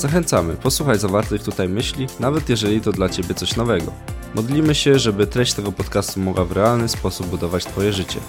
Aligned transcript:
Zachęcamy, 0.00 0.56
posłuchaj 0.56 0.98
zawartych 0.98 1.42
tutaj 1.42 1.68
myśli, 1.68 2.06
nawet 2.20 2.48
jeżeli 2.48 2.80
to 2.80 2.92
dla 2.92 3.08
Ciebie 3.08 3.34
coś 3.34 3.56
nowego. 3.56 3.92
Modlimy 4.34 4.74
się, 4.74 4.98
żeby 4.98 5.26
treść 5.26 5.52
tego 5.52 5.72
podcastu 5.72 6.20
mogła 6.20 6.44
w 6.44 6.52
realny 6.52 6.88
sposób 6.88 7.26
budować 7.26 7.64
Twoje 7.64 7.92
życie. 7.92 8.20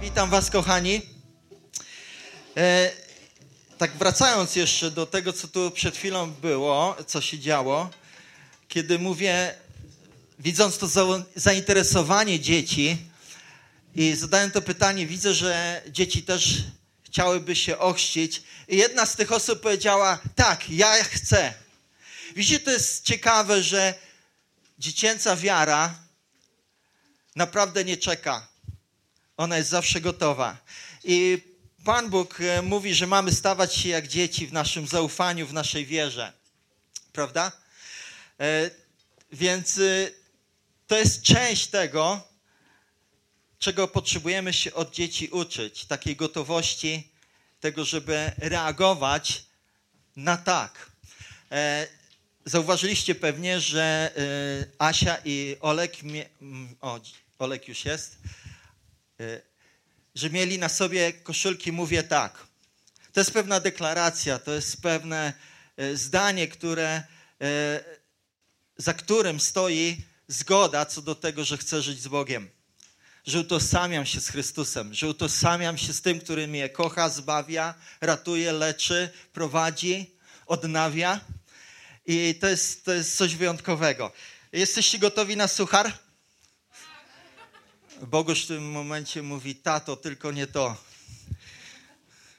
Witam 0.00 0.30
Was, 0.30 0.50
kochani. 0.50 1.02
E, 2.56 2.90
tak 3.78 3.96
wracając 3.96 4.56
jeszcze 4.56 4.90
do 4.90 5.06
tego, 5.06 5.32
co 5.32 5.48
tu 5.48 5.70
przed 5.70 5.96
chwilą 5.96 6.30
było, 6.30 6.96
co 7.06 7.20
się 7.20 7.38
działo, 7.38 7.90
kiedy 8.68 8.98
mówię, 8.98 9.54
widząc 10.38 10.78
to 10.78 10.86
za, 10.86 11.04
zainteresowanie 11.36 12.40
dzieci 12.40 12.96
i 13.94 14.14
zadałem 14.14 14.50
to 14.50 14.62
pytanie, 14.62 15.06
widzę, 15.06 15.34
że 15.34 15.82
dzieci 15.90 16.22
też 16.22 16.64
chciałyby 17.14 17.56
się 17.56 17.78
ochrzcić. 17.78 18.42
I 18.68 18.76
jedna 18.76 19.06
z 19.06 19.16
tych 19.16 19.32
osób 19.32 19.60
powiedziała, 19.60 20.18
tak, 20.34 20.70
ja 20.70 21.04
chcę. 21.04 21.54
Widzicie, 22.36 22.60
to 22.60 22.70
jest 22.70 23.04
ciekawe, 23.04 23.62
że 23.62 23.94
dziecięca 24.78 25.36
wiara 25.36 25.94
naprawdę 27.36 27.84
nie 27.84 27.96
czeka. 27.96 28.48
Ona 29.36 29.56
jest 29.56 29.70
zawsze 29.70 30.00
gotowa. 30.00 30.56
I 31.04 31.42
Pan 31.84 32.10
Bóg 32.10 32.40
e, 32.40 32.62
mówi, 32.62 32.94
że 32.94 33.06
mamy 33.06 33.32
stawać 33.32 33.74
się 33.74 33.88
jak 33.88 34.08
dzieci 34.08 34.46
w 34.46 34.52
naszym 34.52 34.86
zaufaniu, 34.86 35.46
w 35.46 35.52
naszej 35.52 35.86
wierze. 35.86 36.32
Prawda? 37.12 37.52
E, 38.40 38.70
więc 39.32 39.78
e, 39.78 40.10
to 40.86 40.98
jest 40.98 41.22
część 41.22 41.66
tego, 41.66 42.28
czego 43.64 43.88
potrzebujemy 43.88 44.52
się 44.52 44.74
od 44.74 44.94
dzieci 44.94 45.28
uczyć. 45.28 45.84
Takiej 45.84 46.16
gotowości, 46.16 47.08
tego, 47.60 47.84
żeby 47.84 48.32
reagować 48.38 49.44
na 50.16 50.36
tak. 50.36 50.90
Zauważyliście 52.44 53.14
pewnie, 53.14 53.60
że 53.60 54.12
y, 54.18 54.70
Asia 54.78 55.16
i 55.24 55.56
Olek, 55.60 55.96
o, 56.80 57.00
Olek 57.38 57.68
już 57.68 57.84
jest, 57.84 58.18
y, 59.20 59.42
że 60.14 60.30
mieli 60.30 60.58
na 60.58 60.68
sobie 60.68 61.12
koszulki 61.12 61.72
Mówię 61.72 62.02
tak. 62.02 62.46
To 63.12 63.20
jest 63.20 63.32
pewna 63.32 63.60
deklaracja, 63.60 64.38
to 64.38 64.52
jest 64.52 64.82
pewne 64.82 65.32
zdanie, 65.94 66.48
które, 66.48 67.02
za 68.76 68.94
którym 68.94 69.40
stoi 69.40 69.96
zgoda 70.28 70.86
co 70.86 71.02
do 71.02 71.14
tego, 71.14 71.44
że 71.44 71.58
chcę 71.58 71.82
żyć 71.82 72.00
z 72.00 72.08
Bogiem. 72.08 72.53
Że 73.26 73.40
utożsamiam 73.40 74.06
się 74.06 74.20
z 74.20 74.28
Chrystusem, 74.28 74.94
że 74.94 75.08
utożsamiam 75.08 75.78
się 75.78 75.92
z 75.92 76.02
tym, 76.02 76.20
który 76.20 76.48
mnie 76.48 76.68
kocha, 76.68 77.08
zbawia, 77.08 77.74
ratuje, 78.00 78.52
leczy, 78.52 79.10
prowadzi, 79.32 80.10
odnawia 80.46 81.20
i 82.06 82.34
to 82.40 82.48
jest, 82.48 82.84
to 82.84 82.92
jest 82.92 83.16
coś 83.16 83.34
wyjątkowego. 83.34 84.12
Jesteście 84.52 84.98
gotowi 84.98 85.36
na 85.36 85.48
suchar? 85.48 85.92
Bogusz 88.02 88.44
w 88.44 88.48
tym 88.48 88.70
momencie 88.70 89.22
mówi, 89.22 89.54
tato, 89.54 89.96
tylko 89.96 90.32
nie 90.32 90.46
to. 90.46 90.76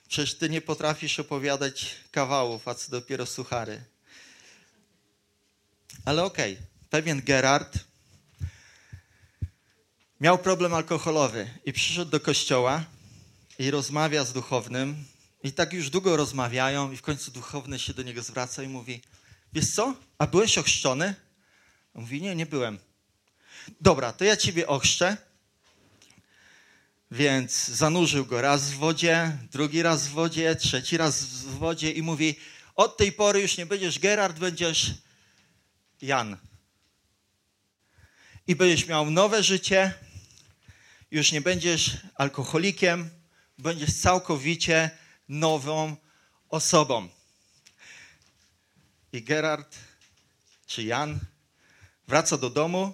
Przecież 0.07 0.35
ty 0.37 0.49
nie 0.49 0.61
potrafisz 0.61 1.19
opowiadać 1.19 1.95
kawałów, 2.11 2.67
a 2.67 2.75
co 2.75 2.91
dopiero 2.91 3.25
suchary. 3.25 3.83
Ale 6.05 6.23
okej, 6.23 6.53
okay. 6.53 6.65
pewien 6.89 7.21
Gerard 7.21 7.77
miał 10.21 10.37
problem 10.37 10.73
alkoholowy 10.73 11.49
i 11.65 11.73
przyszedł 11.73 12.11
do 12.11 12.19
kościoła 12.19 12.83
i 13.59 13.71
rozmawia 13.71 14.23
z 14.23 14.33
duchownym. 14.33 15.05
I 15.43 15.51
tak 15.51 15.73
już 15.73 15.89
długo 15.89 16.17
rozmawiają 16.17 16.91
i 16.91 16.97
w 16.97 17.01
końcu 17.01 17.31
duchowny 17.31 17.79
się 17.79 17.93
do 17.93 18.03
niego 18.03 18.23
zwraca 18.23 18.63
i 18.63 18.67
mówi– 18.67 19.01
wiesz 19.55 19.71
co, 19.71 19.95
a 20.17 20.27
byłeś 20.27 20.57
ochrzczony? 20.57 21.15
On 21.93 22.01
mówi, 22.01 22.21
nie, 22.21 22.35
nie 22.35 22.45
byłem. 22.45 22.79
Dobra, 23.81 24.13
to 24.13 24.25
ja 24.25 24.37
ciebie 24.37 24.67
ochrzczę. 24.67 25.17
Więc 27.11 27.67
zanurzył 27.67 28.25
go 28.25 28.41
raz 28.41 28.71
w 28.71 28.75
wodzie, 28.75 29.37
drugi 29.51 29.81
raz 29.81 30.07
w 30.07 30.11
wodzie, 30.11 30.55
trzeci 30.55 30.97
raz 30.97 31.23
w 31.23 31.57
wodzie 31.57 31.91
i 31.91 32.01
mówi, 32.01 32.35
od 32.75 32.97
tej 32.97 33.11
pory 33.11 33.41
już 33.41 33.57
nie 33.57 33.65
będziesz 33.65 33.99
Gerard, 33.99 34.39
będziesz 34.39 34.91
Jan. 36.01 36.37
I 38.47 38.55
będziesz 38.55 38.87
miał 38.87 39.11
nowe 39.11 39.43
życie, 39.43 39.93
już 41.11 41.31
nie 41.31 41.41
będziesz 41.41 41.97
alkoholikiem, 42.15 43.09
będziesz 43.57 43.93
całkowicie 43.93 44.89
nową 45.29 45.95
osobą. 46.49 47.09
I 49.13 49.23
Gerard 49.23 49.75
czy 50.67 50.83
Jan 50.83 51.19
wraca 52.07 52.37
do 52.37 52.49
domu. 52.49 52.93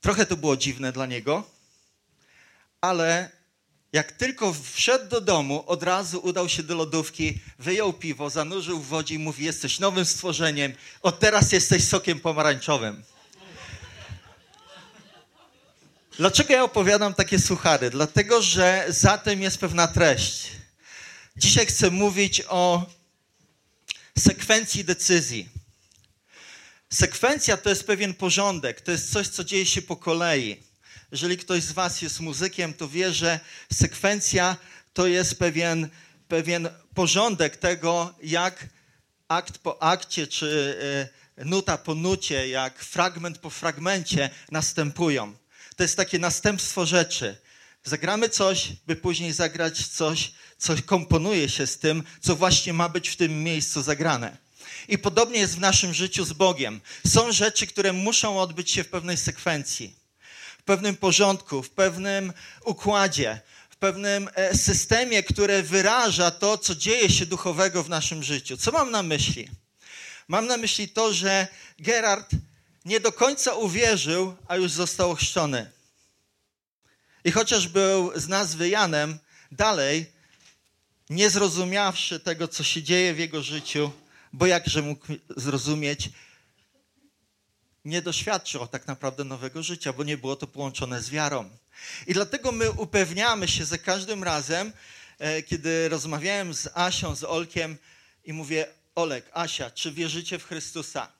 Trochę 0.00 0.26
to 0.26 0.36
było 0.36 0.56
dziwne 0.56 0.92
dla 0.92 1.06
niego, 1.06 1.50
ale 2.80 3.30
jak 3.92 4.12
tylko 4.12 4.54
wszedł 4.72 5.08
do 5.08 5.20
domu, 5.20 5.64
od 5.66 5.82
razu 5.82 6.20
udał 6.20 6.48
się 6.48 6.62
do 6.62 6.74
lodówki, 6.74 7.40
wyjął 7.58 7.92
piwo, 7.92 8.30
zanurzył 8.30 8.80
w 8.80 8.86
wodzie 8.86 9.14
i 9.14 9.18
mówi: 9.18 9.44
Jesteś 9.44 9.78
nowym 9.78 10.04
stworzeniem, 10.04 10.72
od 11.02 11.20
teraz 11.20 11.52
jesteś 11.52 11.84
sokiem 11.84 12.20
pomarańczowym. 12.20 13.02
Dlaczego 16.18 16.52
ja 16.52 16.64
opowiadam 16.64 17.14
takie 17.14 17.38
suchary? 17.38 17.90
Dlatego, 17.90 18.42
że 18.42 18.86
za 18.88 19.18
tym 19.18 19.42
jest 19.42 19.58
pewna 19.58 19.88
treść. 19.88 20.48
Dzisiaj 21.36 21.66
chcę 21.66 21.90
mówić 21.90 22.42
o 22.48 22.86
sekwencji 24.18 24.84
decyzji. 24.84 25.48
Sekwencja 26.92 27.56
to 27.56 27.68
jest 27.68 27.86
pewien 27.86 28.14
porządek, 28.14 28.80
to 28.80 28.92
jest 28.92 29.12
coś, 29.12 29.28
co 29.28 29.44
dzieje 29.44 29.66
się 29.66 29.82
po 29.82 29.96
kolei. 29.96 30.62
Jeżeli 31.12 31.36
ktoś 31.36 31.62
z 31.62 31.72
Was 31.72 32.02
jest 32.02 32.20
muzykiem, 32.20 32.74
to 32.74 32.88
wie, 32.88 33.12
że 33.12 33.40
sekwencja 33.72 34.56
to 34.92 35.06
jest 35.06 35.38
pewien, 35.38 35.88
pewien 36.28 36.68
porządek 36.94 37.56
tego, 37.56 38.14
jak 38.22 38.66
akt 39.28 39.58
po 39.58 39.82
akcie, 39.82 40.26
czy 40.26 40.78
e, 41.36 41.44
nuta 41.44 41.78
po 41.78 41.94
nucie, 41.94 42.48
jak 42.48 42.78
fragment 42.78 43.38
po 43.38 43.50
fragmencie 43.50 44.30
następują. 44.50 45.36
To 45.76 45.82
jest 45.82 45.96
takie 45.96 46.18
następstwo 46.18 46.86
rzeczy. 46.86 47.36
Zagramy 47.84 48.28
coś, 48.28 48.68
by 48.86 48.96
później 48.96 49.32
zagrać 49.32 49.86
coś, 49.86 50.32
co 50.58 50.74
komponuje 50.86 51.48
się 51.48 51.66
z 51.66 51.78
tym, 51.78 52.02
co 52.20 52.36
właśnie 52.36 52.72
ma 52.72 52.88
być 52.88 53.08
w 53.08 53.16
tym 53.16 53.44
miejscu 53.44 53.82
zagrane. 53.82 54.36
I 54.88 54.98
podobnie 54.98 55.40
jest 55.40 55.56
w 55.56 55.60
naszym 55.60 55.94
życiu 55.94 56.24
z 56.24 56.32
Bogiem. 56.32 56.80
Są 57.06 57.32
rzeczy, 57.32 57.66
które 57.66 57.92
muszą 57.92 58.40
odbyć 58.40 58.70
się 58.70 58.84
w 58.84 58.88
pewnej 58.88 59.16
sekwencji, 59.16 59.96
w 60.58 60.62
pewnym 60.62 60.96
porządku, 60.96 61.62
w 61.62 61.70
pewnym 61.70 62.32
układzie, 62.64 63.40
w 63.70 63.76
pewnym 63.76 64.28
e, 64.34 64.56
systemie, 64.56 65.22
które 65.22 65.62
wyraża 65.62 66.30
to, 66.30 66.58
co 66.58 66.74
dzieje 66.74 67.10
się 67.10 67.26
duchowego 67.26 67.82
w 67.82 67.88
naszym 67.88 68.22
życiu. 68.22 68.56
Co 68.56 68.72
mam 68.72 68.90
na 68.90 69.02
myśli? 69.02 69.48
Mam 70.28 70.46
na 70.46 70.56
myśli 70.56 70.88
to, 70.88 71.12
że 71.12 71.46
Gerard 71.78 72.30
nie 72.84 73.00
do 73.00 73.12
końca 73.12 73.54
uwierzył, 73.54 74.36
a 74.48 74.56
już 74.56 74.72
został 74.72 75.10
ochrzczony. 75.10 75.75
I 77.26 77.32
chociaż 77.32 77.68
był 77.68 78.20
z 78.20 78.28
nazwy 78.28 78.68
Janem, 78.68 79.18
dalej, 79.52 80.06
nie 81.10 81.30
zrozumiawszy 81.30 82.20
tego, 82.20 82.48
co 82.48 82.64
się 82.64 82.82
dzieje 82.82 83.14
w 83.14 83.18
jego 83.18 83.42
życiu, 83.42 83.92
bo 84.32 84.46
jakże 84.46 84.82
mógł 84.82 85.06
zrozumieć, 85.36 86.10
nie 87.84 88.02
doświadczył 88.02 88.66
tak 88.66 88.86
naprawdę 88.86 89.24
nowego 89.24 89.62
życia, 89.62 89.92
bo 89.92 90.04
nie 90.04 90.16
było 90.16 90.36
to 90.36 90.46
połączone 90.46 91.02
z 91.02 91.10
wiarą. 91.10 91.50
I 92.06 92.14
dlatego 92.14 92.52
my 92.52 92.70
upewniamy 92.70 93.48
się 93.48 93.64
za 93.64 93.78
każdym 93.78 94.24
razem, 94.24 94.72
e, 95.18 95.42
kiedy 95.42 95.88
rozmawiałem 95.88 96.54
z 96.54 96.68
Asią, 96.74 97.14
z 97.14 97.24
Olkiem 97.24 97.76
i 98.24 98.32
mówię, 98.32 98.66
Olek, 98.94 99.30
Asia, 99.32 99.70
czy 99.70 99.92
wierzycie 99.92 100.38
w 100.38 100.44
Chrystusa? 100.44 101.12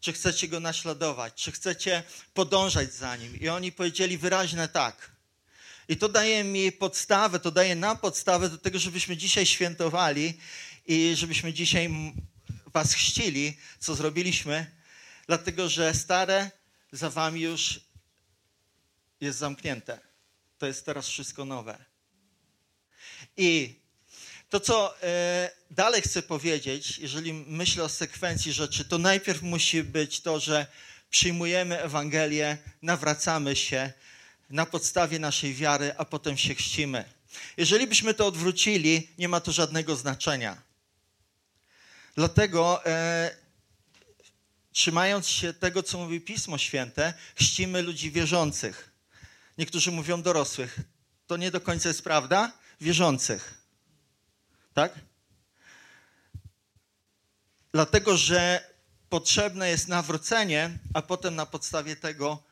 Czy 0.00 0.12
chcecie 0.12 0.48
Go 0.48 0.60
naśladować? 0.60 1.34
Czy 1.34 1.52
chcecie 1.52 2.02
podążać 2.34 2.94
za 2.94 3.16
Nim? 3.16 3.40
I 3.40 3.48
oni 3.48 3.72
powiedzieli 3.72 4.18
wyraźne 4.18 4.68
tak. 4.68 5.17
I 5.88 5.96
to 5.96 6.08
daje 6.08 6.44
mi 6.44 6.72
podstawę, 6.72 7.40
to 7.40 7.50
daje 7.50 7.76
nam 7.76 7.98
podstawę 7.98 8.48
do 8.48 8.58
tego, 8.58 8.78
żebyśmy 8.78 9.16
dzisiaj 9.16 9.46
świętowali 9.46 10.38
i 10.86 11.12
żebyśmy 11.16 11.52
dzisiaj 11.52 11.90
Was 12.66 12.94
chrzcili, 12.94 13.56
co 13.78 13.94
zrobiliśmy, 13.94 14.66
dlatego 15.26 15.68
że 15.68 15.94
stare 15.94 16.50
za 16.92 17.10
wami 17.10 17.40
już 17.40 17.80
jest 19.20 19.38
zamknięte. 19.38 20.00
To 20.58 20.66
jest 20.66 20.86
teraz 20.86 21.08
wszystko 21.08 21.44
nowe. 21.44 21.84
I 23.36 23.74
to, 24.50 24.60
co 24.60 25.02
e, 25.02 25.50
dalej 25.70 26.02
chcę 26.02 26.22
powiedzieć, 26.22 26.98
jeżeli 26.98 27.32
myślę 27.32 27.84
o 27.84 27.88
sekwencji 27.88 28.52
rzeczy, 28.52 28.84
to 28.84 28.98
najpierw 28.98 29.42
musi 29.42 29.82
być 29.82 30.20
to, 30.20 30.40
że 30.40 30.66
przyjmujemy 31.10 31.82
Ewangelię, 31.82 32.58
nawracamy 32.82 33.56
się 33.56 33.92
na 34.50 34.66
podstawie 34.66 35.18
naszej 35.18 35.54
wiary, 35.54 35.94
a 35.98 36.04
potem 36.04 36.36
się 36.36 36.54
chrzcimy. 36.54 37.04
Jeżeli 37.56 37.86
byśmy 37.86 38.14
to 38.14 38.26
odwrócili, 38.26 39.10
nie 39.18 39.28
ma 39.28 39.40
to 39.40 39.52
żadnego 39.52 39.96
znaczenia. 39.96 40.62
Dlatego, 42.14 42.86
e, 42.86 43.36
trzymając 44.72 45.28
się 45.28 45.54
tego, 45.54 45.82
co 45.82 45.98
mówi 45.98 46.20
Pismo 46.20 46.58
Święte, 46.58 47.14
chrzcimy 47.34 47.82
ludzi 47.82 48.10
wierzących. 48.10 48.90
Niektórzy 49.58 49.90
mówią 49.90 50.22
dorosłych. 50.22 50.80
To 51.26 51.36
nie 51.36 51.50
do 51.50 51.60
końca 51.60 51.88
jest 51.88 52.02
prawda. 52.02 52.52
Wierzących. 52.80 53.54
Tak? 54.74 54.92
Dlatego, 57.72 58.16
że 58.16 58.70
potrzebne 59.08 59.70
jest 59.70 59.88
nawrócenie, 59.88 60.78
a 60.94 61.02
potem 61.02 61.34
na 61.34 61.46
podstawie 61.46 61.96
tego, 61.96 62.42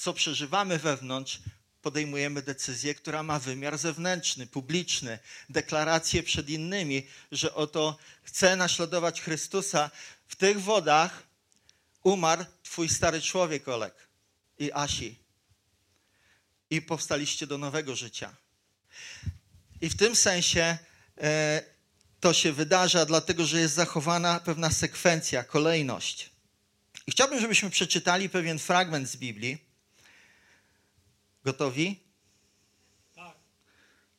co 0.00 0.12
przeżywamy 0.14 0.78
wewnątrz, 0.78 1.40
podejmujemy 1.82 2.42
decyzję, 2.42 2.94
która 2.94 3.22
ma 3.22 3.38
wymiar 3.38 3.78
zewnętrzny, 3.78 4.46
publiczny, 4.46 5.18
deklarację 5.48 6.22
przed 6.22 6.48
innymi, 6.48 7.06
że 7.32 7.54
oto 7.54 7.98
chcę 8.22 8.56
naśladować 8.56 9.20
Chrystusa. 9.20 9.90
W 10.28 10.36
tych 10.36 10.60
wodach 10.62 11.22
umarł 12.02 12.44
twój 12.62 12.88
stary 12.88 13.22
człowiek, 13.22 13.68
Olek 13.68 13.94
i 14.58 14.72
Asi. 14.72 15.18
I 16.70 16.82
powstaliście 16.82 17.46
do 17.46 17.58
nowego 17.58 17.96
życia. 17.96 18.36
I 19.80 19.88
w 19.90 19.96
tym 19.96 20.16
sensie 20.16 20.78
e, 21.18 21.62
to 22.20 22.32
się 22.32 22.52
wydarza, 22.52 23.06
dlatego 23.06 23.46
że 23.46 23.60
jest 23.60 23.74
zachowana 23.74 24.40
pewna 24.40 24.70
sekwencja, 24.70 25.44
kolejność. 25.44 26.30
I 27.06 27.10
chciałbym, 27.10 27.40
żebyśmy 27.40 27.70
przeczytali 27.70 28.28
pewien 28.28 28.58
fragment 28.58 29.08
z 29.08 29.16
Biblii. 29.16 29.69
Gotowi? 31.44 32.00
Tak. 33.14 33.36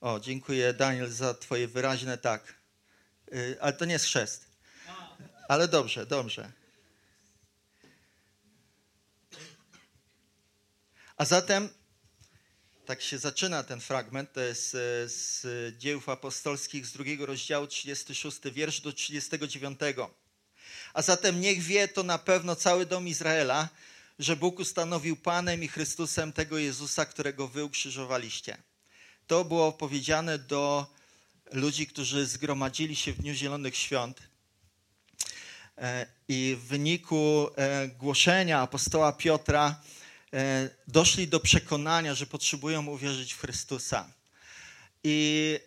O, 0.01 0.19
dziękuję 0.19 0.73
Daniel 0.73 1.11
za 1.11 1.33
Twoje 1.33 1.67
wyraźne 1.67 2.17
tak. 2.17 2.53
Yy, 3.31 3.57
ale 3.61 3.73
to 3.73 3.85
nie 3.85 3.93
jest 3.93 4.05
chrzest. 4.05 4.45
Ale 5.47 5.67
dobrze, 5.67 6.05
dobrze. 6.05 6.51
A 11.17 11.25
zatem 11.25 11.69
tak 12.85 13.01
się 13.01 13.17
zaczyna 13.17 13.63
ten 13.63 13.81
fragment, 13.81 14.33
to 14.33 14.41
jest 14.41 14.75
e, 14.75 14.77
z 15.09 15.77
dzieł 15.77 16.01
apostolskich 16.07 16.85
z 16.85 16.91
drugiego 16.91 17.25
rozdziału, 17.25 17.67
36 17.67 18.39
wiersz 18.51 18.81
do 18.81 18.93
39. 18.93 19.79
A 20.93 21.01
zatem 21.01 21.41
niech 21.41 21.61
wie 21.61 21.87
to 21.87 22.03
na 22.03 22.17
pewno 22.17 22.55
cały 22.55 22.85
dom 22.85 23.07
Izraela, 23.07 23.69
że 24.21 24.35
Bóg 24.35 24.59
ustanowił 24.59 25.15
Panem 25.15 25.63
i 25.63 25.67
Chrystusem 25.67 26.33
tego 26.33 26.57
Jezusa, 26.57 27.05
którego 27.05 27.47
wy 27.47 27.63
ukrzyżowaliście. 27.63 28.57
To 29.27 29.45
było 29.45 29.71
powiedziane 29.71 30.39
do 30.39 30.93
ludzi, 31.51 31.87
którzy 31.87 32.25
zgromadzili 32.25 32.95
się 32.95 33.13
w 33.13 33.17
Dniu 33.17 33.33
Zielonych 33.33 33.75
Świąt. 33.75 34.19
E, 35.77 36.05
I 36.27 36.57
w 36.59 36.63
wyniku 36.67 37.49
e, 37.55 37.87
głoszenia 37.87 38.61
apostoła 38.61 39.11
Piotra, 39.11 39.81
E, 40.33 40.69
doszli 40.87 41.27
do 41.27 41.39
przekonania, 41.39 42.15
że 42.15 42.25
potrzebują 42.25 42.87
uwierzyć 42.87 43.33
w 43.33 43.39
Chrystusa. 43.39 44.13
I, 45.03 45.59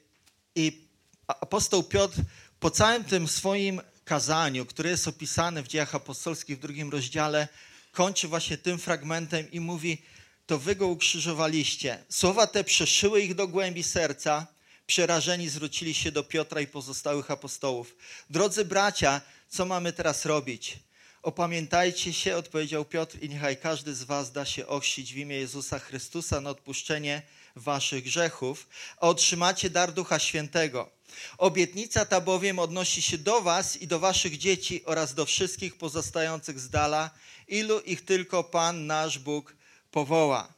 I 0.55 0.89
apostoł 1.27 1.83
Piotr 1.83 2.21
po 2.61 2.71
całym 2.71 3.05
tym 3.05 3.29
swoim 3.29 3.81
kazaniu, 4.05 4.67
które 4.67 4.91
jest 4.91 5.09
opisane 5.09 5.63
w 5.63 5.69
dziejach 5.69 5.95
apostolskich 5.95 6.57
w 6.57 6.61
drugim 6.61 6.91
rozdziale, 6.91 7.49
kończy 7.95 8.29
właśnie 8.29 8.59
tym 8.59 8.79
fragmentem 8.79 9.51
i 9.51 9.61
mówi: 9.61 10.03
To 10.47 10.59
wy 10.59 10.77
go 10.77 10.87
ukrzyżowaliście. 10.87 12.05
Słowa 12.09 12.47
te 12.47 12.65
przeszyły 12.65 13.23
ich 13.23 13.35
do 13.35 13.49
głębi 13.49 13.83
serca. 13.83 14.47
Przerażeni 14.87 15.49
zwrócili 15.49 15.95
się 15.95 16.13
do 16.13 16.25
Piotra 16.25 16.61
i 16.61 16.67
pozostałych 16.67 17.31
apostołów. 17.31 17.97
Drodzy 18.31 18.65
bracia, 18.65 19.21
co 19.49 19.67
mamy 19.67 19.93
teraz 19.93 20.25
robić? 20.25 20.79
Opamiętajcie 21.23 22.13
się, 22.13 22.37
odpowiedział 22.37 22.85
Piotr, 22.85 23.19
i 23.23 23.29
niechaj 23.29 23.57
każdy 23.57 23.95
z 23.95 24.03
was 24.03 24.33
da 24.33 24.45
się 24.45 24.67
ochrzcić 24.67 25.15
w 25.15 25.17
imię 25.17 25.37
Jezusa 25.37 25.79
Chrystusa 25.79 26.41
na 26.41 26.51
odpuszczenie 26.51 27.23
waszych 27.57 28.05
grzechów, 28.05 28.69
a 28.97 29.09
otrzymacie 29.09 29.71
dar 29.71 29.93
Ducha 29.93 30.19
Świętego. 30.19 30.91
Obietnica 31.39 32.05
ta 32.05 32.21
bowiem 32.21 32.59
odnosi 32.59 33.03
się 33.03 33.19
do 33.19 33.41
was 33.41 33.77
i 33.77 33.87
do 33.87 33.99
waszych 33.99 34.39
dzieci 34.39 34.85
oraz 34.85 35.15
do 35.15 35.27
wszystkich 35.27 35.79
pozostających 35.79 36.61
z 36.61 36.71
dala, 36.71 37.11
ilu 37.49 37.81
ich 37.81 38.05
tylko 38.05 38.45
Pan 38.45 38.87
nasz 38.87 39.19
Bóg 39.19 39.57
powoła. 39.91 40.55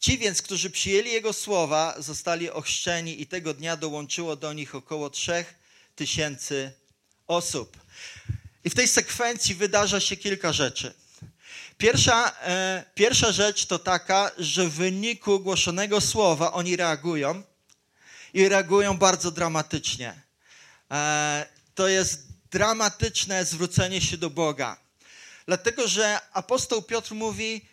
Ci 0.00 0.18
więc, 0.18 0.42
którzy 0.42 0.70
przyjęli 0.70 1.10
Jego 1.10 1.32
słowa, 1.32 1.94
zostali 1.98 2.50
ochrzczeni 2.50 3.22
i 3.22 3.26
tego 3.26 3.54
dnia 3.54 3.76
dołączyło 3.76 4.36
do 4.36 4.52
nich 4.52 4.74
około 4.74 5.10
trzech 5.10 5.54
tysięcy 5.96 6.72
osób. 7.26 7.76
I 8.64 8.70
w 8.70 8.74
tej 8.74 8.88
sekwencji 8.88 9.54
wydarza 9.54 10.00
się 10.00 10.16
kilka 10.16 10.52
rzeczy. 10.52 10.94
Pierwsza, 11.78 12.32
e, 12.42 12.84
pierwsza 12.94 13.32
rzecz 13.32 13.66
to 13.66 13.78
taka, 13.78 14.30
że 14.38 14.68
w 14.68 14.72
wyniku 14.72 15.40
głoszonego 15.40 16.00
słowa 16.00 16.52
oni 16.52 16.76
reagują 16.76 17.42
i 18.34 18.48
reagują 18.48 18.98
bardzo 18.98 19.30
dramatycznie. 19.30 20.22
E, 20.90 21.46
to 21.74 21.88
jest 21.88 22.26
dramatyczne 22.50 23.44
zwrócenie 23.44 24.00
się 24.00 24.16
do 24.16 24.30
Boga. 24.30 24.81
Dlatego, 25.46 25.88
że 25.88 26.18
apostoł 26.32 26.82
Piotr 26.82 27.14
mówi: 27.14 27.66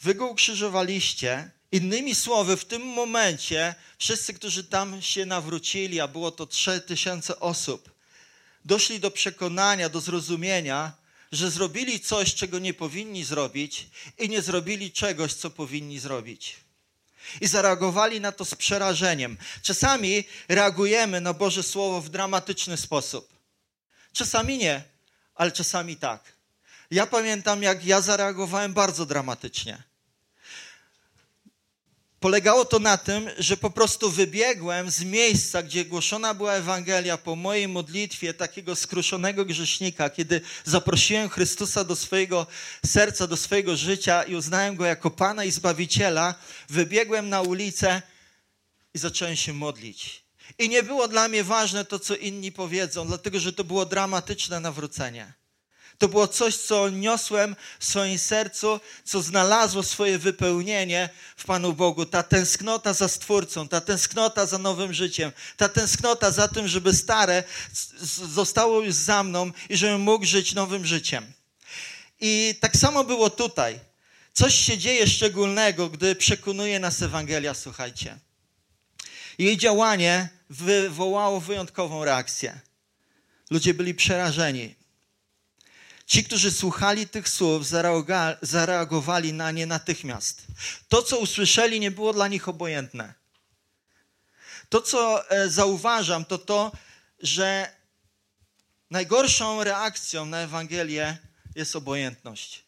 Wy 0.00 0.14
go 0.14 0.26
ukrzyżowaliście. 0.26 1.50
Innymi 1.72 2.14
słowy, 2.14 2.56
w 2.56 2.64
tym 2.64 2.82
momencie 2.82 3.74
wszyscy, 3.98 4.34
którzy 4.34 4.64
tam 4.64 5.02
się 5.02 5.26
nawrócili, 5.26 6.00
a 6.00 6.08
było 6.08 6.30
to 6.30 6.46
3000 6.46 7.40
osób, 7.40 7.90
doszli 8.64 9.00
do 9.00 9.10
przekonania, 9.10 9.88
do 9.88 10.00
zrozumienia, 10.00 10.92
że 11.32 11.50
zrobili 11.50 12.00
coś, 12.00 12.34
czego 12.34 12.58
nie 12.58 12.74
powinni 12.74 13.24
zrobić 13.24 13.86
i 14.18 14.28
nie 14.28 14.42
zrobili 14.42 14.92
czegoś, 14.92 15.34
co 15.34 15.50
powinni 15.50 15.98
zrobić. 15.98 16.56
I 17.40 17.46
zareagowali 17.46 18.20
na 18.20 18.32
to 18.32 18.44
z 18.44 18.54
przerażeniem. 18.54 19.38
Czasami 19.62 20.24
reagujemy 20.48 21.20
na 21.20 21.32
Boże 21.32 21.62
Słowo 21.62 22.00
w 22.00 22.08
dramatyczny 22.08 22.76
sposób. 22.76 23.28
Czasami 24.12 24.58
nie, 24.58 24.84
ale 25.36 25.52
czasami 25.52 25.96
tak. 25.96 26.32
Ja 26.90 27.06
pamiętam, 27.06 27.62
jak 27.62 27.84
ja 27.84 28.00
zareagowałem 28.00 28.72
bardzo 28.72 29.06
dramatycznie 29.06 29.82
polegało 32.26 32.64
to 32.64 32.78
na 32.78 32.96
tym, 32.96 33.30
że 33.38 33.56
po 33.56 33.70
prostu 33.70 34.10
wybiegłem 34.10 34.90
z 34.90 35.04
miejsca, 35.04 35.62
gdzie 35.62 35.84
głoszona 35.84 36.34
była 36.34 36.54
Ewangelia 36.54 37.18
po 37.18 37.36
mojej 37.36 37.68
modlitwie 37.68 38.34
takiego 38.34 38.76
skruszonego 38.76 39.44
grzesznika, 39.44 40.10
kiedy 40.10 40.40
zaprosiłem 40.64 41.28
Chrystusa 41.28 41.84
do 41.84 41.96
swojego 41.96 42.46
serca, 42.86 43.26
do 43.26 43.36
swojego 43.36 43.76
życia 43.76 44.22
i 44.22 44.34
uznałem 44.34 44.76
Go 44.76 44.84
jako 44.84 45.10
Pana 45.10 45.44
i 45.44 45.50
Zbawiciela, 45.50 46.34
wybiegłem 46.68 47.28
na 47.28 47.40
ulicę 47.40 48.02
i 48.94 48.98
zacząłem 48.98 49.36
się 49.36 49.52
modlić. 49.52 50.25
I 50.58 50.68
nie 50.68 50.82
było 50.82 51.08
dla 51.08 51.28
mnie 51.28 51.44
ważne 51.44 51.84
to, 51.84 51.98
co 51.98 52.16
inni 52.16 52.52
powiedzą, 52.52 53.06
dlatego 53.06 53.40
że 53.40 53.52
to 53.52 53.64
było 53.64 53.86
dramatyczne 53.86 54.60
nawrócenie. 54.60 55.32
To 55.98 56.08
było 56.08 56.28
coś, 56.28 56.56
co 56.56 56.88
niosłem 56.88 57.56
w 57.78 57.84
swoim 57.84 58.18
sercu, 58.18 58.80
co 59.04 59.22
znalazło 59.22 59.82
swoje 59.82 60.18
wypełnienie 60.18 61.08
w 61.36 61.44
Panu 61.44 61.72
Bogu. 61.72 62.06
Ta 62.06 62.22
tęsknota 62.22 62.92
za 62.92 63.08
Stwórcą, 63.08 63.68
ta 63.68 63.80
tęsknota 63.80 64.46
za 64.46 64.58
nowym 64.58 64.94
życiem, 64.94 65.32
ta 65.56 65.68
tęsknota 65.68 66.30
za 66.30 66.48
tym, 66.48 66.68
żeby 66.68 66.94
stare 66.94 67.44
zostało 68.34 68.80
już 68.80 68.94
za 68.94 69.22
mną 69.22 69.50
i 69.68 69.76
żebym 69.76 70.00
mógł 70.00 70.24
żyć 70.24 70.54
nowym 70.54 70.86
życiem. 70.86 71.32
I 72.20 72.54
tak 72.60 72.76
samo 72.76 73.04
było 73.04 73.30
tutaj. 73.30 73.80
Coś 74.32 74.54
się 74.54 74.78
dzieje 74.78 75.06
szczególnego, 75.06 75.88
gdy 75.88 76.14
przekonuje 76.14 76.80
nas 76.80 77.02
Ewangelia, 77.02 77.54
słuchajcie. 77.54 78.18
Jej 79.38 79.56
działanie 79.56 80.35
wywołało 80.50 81.40
wyjątkową 81.40 82.04
reakcję. 82.04 82.60
Ludzie 83.50 83.74
byli 83.74 83.94
przerażeni. 83.94 84.74
Ci, 86.06 86.24
którzy 86.24 86.52
słuchali 86.52 87.08
tych 87.08 87.28
słów, 87.28 87.66
zareagowali 88.42 89.32
na 89.32 89.50
nie 89.50 89.66
natychmiast. 89.66 90.46
To, 90.88 91.02
co 91.02 91.18
usłyszeli, 91.18 91.80
nie 91.80 91.90
było 91.90 92.12
dla 92.12 92.28
nich 92.28 92.48
obojętne. 92.48 93.14
To, 94.68 94.82
co 94.82 95.30
e, 95.30 95.50
zauważam, 95.50 96.24
to 96.24 96.38
to, 96.38 96.72
że 97.22 97.76
najgorszą 98.90 99.64
reakcją 99.64 100.26
na 100.26 100.38
Ewangelię 100.38 101.18
jest 101.54 101.76
obojętność. 101.76 102.64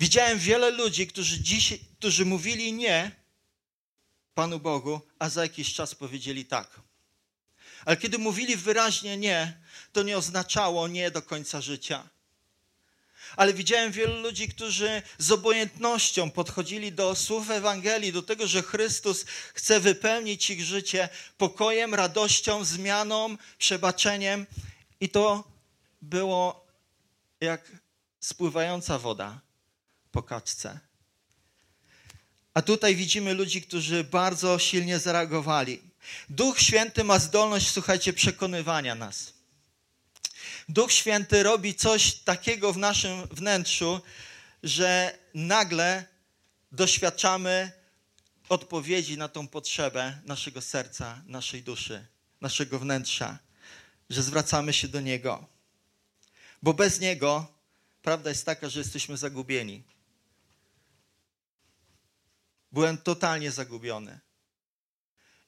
Widziałem 0.00 0.38
wiele 0.38 0.70
ludzi, 0.70 1.06
którzy, 1.06 1.40
dziś, 1.40 1.74
którzy 1.98 2.24
mówili 2.24 2.72
nie 2.72 3.10
Panu 4.38 4.60
Bogu, 4.60 5.00
a 5.18 5.28
za 5.28 5.42
jakiś 5.42 5.74
czas 5.74 5.94
powiedzieli 5.94 6.44
tak. 6.44 6.80
Ale 7.84 7.96
kiedy 7.96 8.18
mówili 8.18 8.56
wyraźnie 8.56 9.16
nie, 9.16 9.60
to 9.92 10.02
nie 10.02 10.18
oznaczało 10.18 10.88
nie 10.88 11.10
do 11.10 11.22
końca 11.22 11.60
życia. 11.60 12.08
Ale 13.36 13.54
widziałem 13.54 13.92
wielu 13.92 14.20
ludzi, 14.20 14.48
którzy 14.48 15.02
z 15.18 15.32
obojętnością 15.32 16.30
podchodzili 16.30 16.92
do 16.92 17.14
słów 17.14 17.50
Ewangelii, 17.50 18.12
do 18.12 18.22
tego, 18.22 18.46
że 18.46 18.62
Chrystus 18.62 19.24
chce 19.54 19.80
wypełnić 19.80 20.50
ich 20.50 20.64
życie 20.64 21.08
pokojem, 21.38 21.94
radością, 21.94 22.64
zmianą, 22.64 23.36
przebaczeniem. 23.58 24.46
I 25.00 25.08
to 25.08 25.44
było 26.02 26.66
jak 27.40 27.72
spływająca 28.20 28.98
woda 28.98 29.40
po 30.10 30.22
kaczce. 30.22 30.87
A 32.58 32.62
tutaj 32.62 32.96
widzimy 32.96 33.34
ludzi, 33.34 33.62
którzy 33.62 34.04
bardzo 34.04 34.58
silnie 34.58 34.98
zareagowali. 34.98 35.82
Duch 36.28 36.60
Święty 36.60 37.04
ma 37.04 37.18
zdolność, 37.18 37.70
słuchajcie, 37.70 38.12
przekonywania 38.12 38.94
nas. 38.94 39.32
Duch 40.68 40.92
Święty 40.92 41.42
robi 41.42 41.74
coś 41.74 42.14
takiego 42.14 42.72
w 42.72 42.76
naszym 42.76 43.26
wnętrzu, 43.26 44.00
że 44.62 45.18
nagle 45.34 46.04
doświadczamy 46.72 47.72
odpowiedzi 48.48 49.18
na 49.18 49.28
tą 49.28 49.48
potrzebę 49.48 50.18
naszego 50.24 50.60
serca, 50.60 51.22
naszej 51.26 51.62
duszy, 51.62 52.06
naszego 52.40 52.78
wnętrza, 52.78 53.38
że 54.10 54.22
zwracamy 54.22 54.72
się 54.72 54.88
do 54.88 55.00
Niego. 55.00 55.46
Bo 56.62 56.74
bez 56.74 57.00
Niego 57.00 57.46
prawda 58.02 58.30
jest 58.30 58.46
taka, 58.46 58.68
że 58.68 58.80
jesteśmy 58.80 59.16
zagubieni. 59.16 59.82
Byłem 62.72 62.98
totalnie 62.98 63.50
zagubiony. 63.50 64.20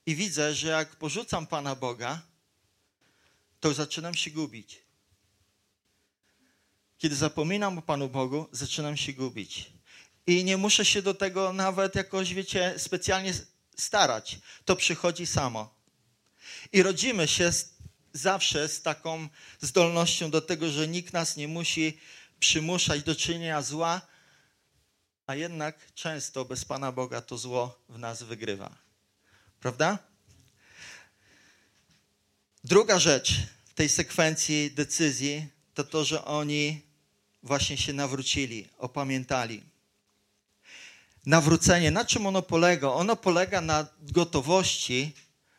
I 0.06 0.14
widzę, 0.14 0.54
że 0.54 0.68
jak 0.68 0.96
porzucam 0.96 1.46
Pana 1.46 1.74
Boga, 1.74 2.22
to 3.60 3.74
zaczynam 3.74 4.14
się 4.14 4.30
gubić. 4.30 4.78
Kiedy 6.98 7.16
zapominam 7.16 7.78
o 7.78 7.82
Panu 7.82 8.08
Bogu, 8.08 8.48
zaczynam 8.52 8.96
się 8.96 9.12
gubić. 9.12 9.72
I 10.26 10.44
nie 10.44 10.56
muszę 10.56 10.84
się 10.84 11.02
do 11.02 11.14
tego 11.14 11.52
nawet 11.52 11.94
jakoś, 11.94 12.34
wiecie, 12.34 12.74
specjalnie 12.78 13.34
starać. 13.76 14.38
To 14.64 14.76
przychodzi 14.76 15.26
samo. 15.26 15.74
I 16.72 16.82
rodzimy 16.82 17.28
się 17.28 17.52
z, 17.52 17.74
zawsze 18.12 18.68
z 18.68 18.82
taką 18.82 19.28
zdolnością 19.60 20.30
do 20.30 20.40
tego, 20.40 20.70
że 20.70 20.88
nikt 20.88 21.12
nas 21.12 21.36
nie 21.36 21.48
musi 21.48 22.00
przymuszać 22.40 23.02
do 23.02 23.16
czynienia 23.16 23.62
zła, 23.62 24.00
a 25.30 25.34
jednak 25.34 25.78
często 25.94 26.44
bez 26.44 26.64
Pana 26.64 26.92
Boga 26.92 27.20
to 27.20 27.38
zło 27.38 27.78
w 27.88 27.98
nas 27.98 28.22
wygrywa. 28.22 28.70
Prawda? 29.60 29.98
Druga 32.64 32.98
rzecz 32.98 33.32
tej 33.74 33.88
sekwencji 33.88 34.70
decyzji 34.70 35.46
to 35.74 35.84
to, 35.84 36.04
że 36.04 36.24
oni 36.24 36.82
właśnie 37.42 37.76
się 37.76 37.92
nawrócili, 37.92 38.68
opamiętali. 38.78 39.62
Nawrócenie, 41.26 41.90
na 41.90 42.04
czym 42.04 42.26
ono 42.26 42.42
polega? 42.42 42.88
Ono 42.88 43.16
polega 43.16 43.60
na 43.60 43.86
gotowości 44.02 45.12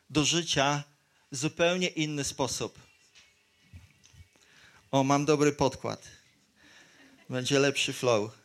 do 0.10 0.25
życia 0.25 0.84
w 1.32 1.38
zupełnie 1.38 1.88
inny 1.88 2.24
sposób. 2.24 2.80
O, 4.92 5.04
mam 5.04 5.25
dobry 5.25 5.51
podkład. 5.51 6.08
Będzie 7.30 7.60
lepszy 7.60 7.94
flow. 7.94 8.40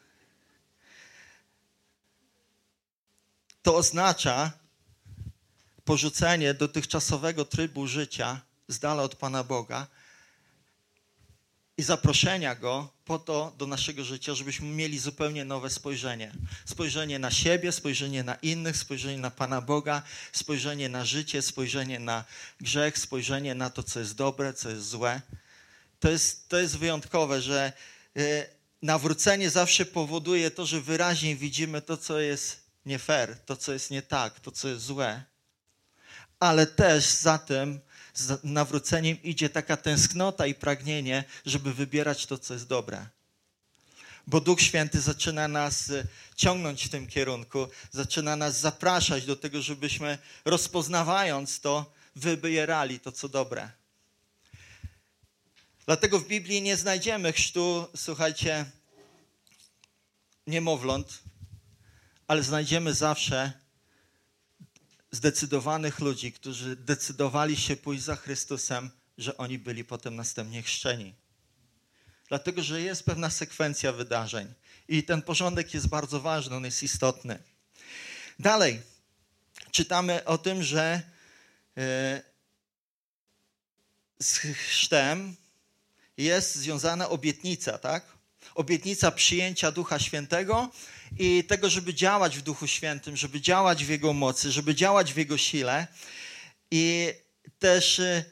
To 3.66 3.76
oznacza 3.76 4.52
porzucenie 5.84 6.54
dotychczasowego 6.54 7.44
trybu 7.44 7.86
życia 7.86 8.40
z 8.68 8.78
dala 8.78 9.02
od 9.02 9.14
Pana 9.14 9.44
Boga 9.44 9.86
i 11.76 11.82
zaproszenia 11.82 12.54
Go 12.54 12.88
po 13.04 13.18
to 13.18 13.52
do 13.58 13.66
naszego 13.66 14.04
życia, 14.04 14.34
żebyśmy 14.34 14.66
mieli 14.66 14.98
zupełnie 14.98 15.44
nowe 15.44 15.70
spojrzenie. 15.70 16.32
Spojrzenie 16.64 17.18
na 17.18 17.30
siebie, 17.30 17.72
spojrzenie 17.72 18.22
na 18.22 18.34
innych, 18.34 18.76
spojrzenie 18.76 19.18
na 19.18 19.30
Pana 19.30 19.60
Boga, 19.60 20.02
spojrzenie 20.32 20.88
na 20.88 21.04
życie, 21.04 21.42
spojrzenie 21.42 21.98
na 21.98 22.24
grzech, 22.60 22.98
spojrzenie 22.98 23.54
na 23.54 23.70
to, 23.70 23.82
co 23.82 24.00
jest 24.00 24.14
dobre, 24.14 24.54
co 24.54 24.70
jest 24.70 24.88
złe. 24.88 25.20
To 26.00 26.10
jest, 26.10 26.48
to 26.48 26.58
jest 26.58 26.78
wyjątkowe, 26.78 27.42
że 27.42 27.72
y, 28.16 28.46
nawrócenie 28.82 29.50
zawsze 29.50 29.84
powoduje 29.84 30.50
to, 30.50 30.66
że 30.66 30.80
wyraźnie 30.80 31.36
widzimy 31.36 31.82
to, 31.82 31.96
co 31.96 32.20
jest 32.20 32.65
nie 32.86 32.98
fair, 32.98 33.38
to, 33.38 33.56
co 33.56 33.72
jest 33.72 33.90
nie 33.90 34.02
tak, 34.02 34.40
to, 34.40 34.52
co 34.52 34.68
jest 34.68 34.84
złe. 34.84 35.24
Ale 36.40 36.66
też 36.66 37.04
za 37.04 37.38
tym 37.38 37.80
z 38.14 38.44
nawróceniem 38.44 39.22
idzie 39.22 39.48
taka 39.48 39.76
tęsknota 39.76 40.46
i 40.46 40.54
pragnienie, 40.54 41.24
żeby 41.46 41.74
wybierać 41.74 42.26
to, 42.26 42.38
co 42.38 42.54
jest 42.54 42.66
dobre. 42.66 43.06
Bo 44.26 44.40
Duch 44.40 44.60
Święty 44.60 45.00
zaczyna 45.00 45.48
nas 45.48 45.90
y, 45.90 46.06
ciągnąć 46.36 46.84
w 46.84 46.88
tym 46.88 47.06
kierunku, 47.06 47.68
zaczyna 47.90 48.36
nas 48.36 48.60
zapraszać 48.60 49.26
do 49.26 49.36
tego, 49.36 49.62
żebyśmy 49.62 50.18
rozpoznawając 50.44 51.60
to, 51.60 51.92
wybierali 52.16 53.00
to, 53.00 53.12
co 53.12 53.28
dobre. 53.28 53.70
Dlatego 55.86 56.18
w 56.18 56.26
Biblii 56.26 56.62
nie 56.62 56.76
znajdziemy 56.76 57.32
chrztu, 57.32 57.88
słuchajcie, 57.96 58.64
niemowląt, 60.46 61.18
ale 62.28 62.42
znajdziemy 62.42 62.94
zawsze 62.94 63.52
zdecydowanych 65.10 65.98
ludzi, 65.98 66.32
którzy 66.32 66.76
decydowali 66.76 67.56
się 67.56 67.76
pójść 67.76 68.02
za 68.02 68.16
Chrystusem, 68.16 68.90
że 69.18 69.36
oni 69.36 69.58
byli 69.58 69.84
potem 69.84 70.16
następnie 70.16 70.62
chrzczeni. 70.62 71.14
Dlatego, 72.28 72.62
że 72.62 72.82
jest 72.82 73.04
pewna 73.04 73.30
sekwencja 73.30 73.92
wydarzeń 73.92 74.54
i 74.88 75.02
ten 75.02 75.22
porządek 75.22 75.74
jest 75.74 75.88
bardzo 75.88 76.20
ważny, 76.20 76.56
on 76.56 76.64
jest 76.64 76.82
istotny. 76.82 77.38
Dalej, 78.38 78.82
czytamy 79.70 80.24
o 80.24 80.38
tym, 80.38 80.62
że 80.62 81.02
e, 81.76 82.22
z 84.20 84.38
chrztem 84.38 85.36
jest 86.16 86.54
związana 86.54 87.08
obietnica, 87.08 87.78
tak? 87.78 88.04
Obietnica 88.54 89.10
przyjęcia 89.10 89.72
Ducha 89.72 89.98
Świętego 89.98 90.70
i 91.18 91.44
tego, 91.44 91.70
żeby 91.70 91.94
działać 91.94 92.38
w 92.38 92.42
Duchu 92.42 92.66
Świętym, 92.66 93.16
żeby 93.16 93.40
działać 93.40 93.84
w 93.84 93.88
Jego 93.88 94.12
mocy, 94.12 94.52
żeby 94.52 94.74
działać 94.74 95.12
w 95.12 95.16
Jego 95.16 95.38
sile. 95.38 95.86
I 96.70 97.12
też 97.58 97.98
y, 97.98 98.24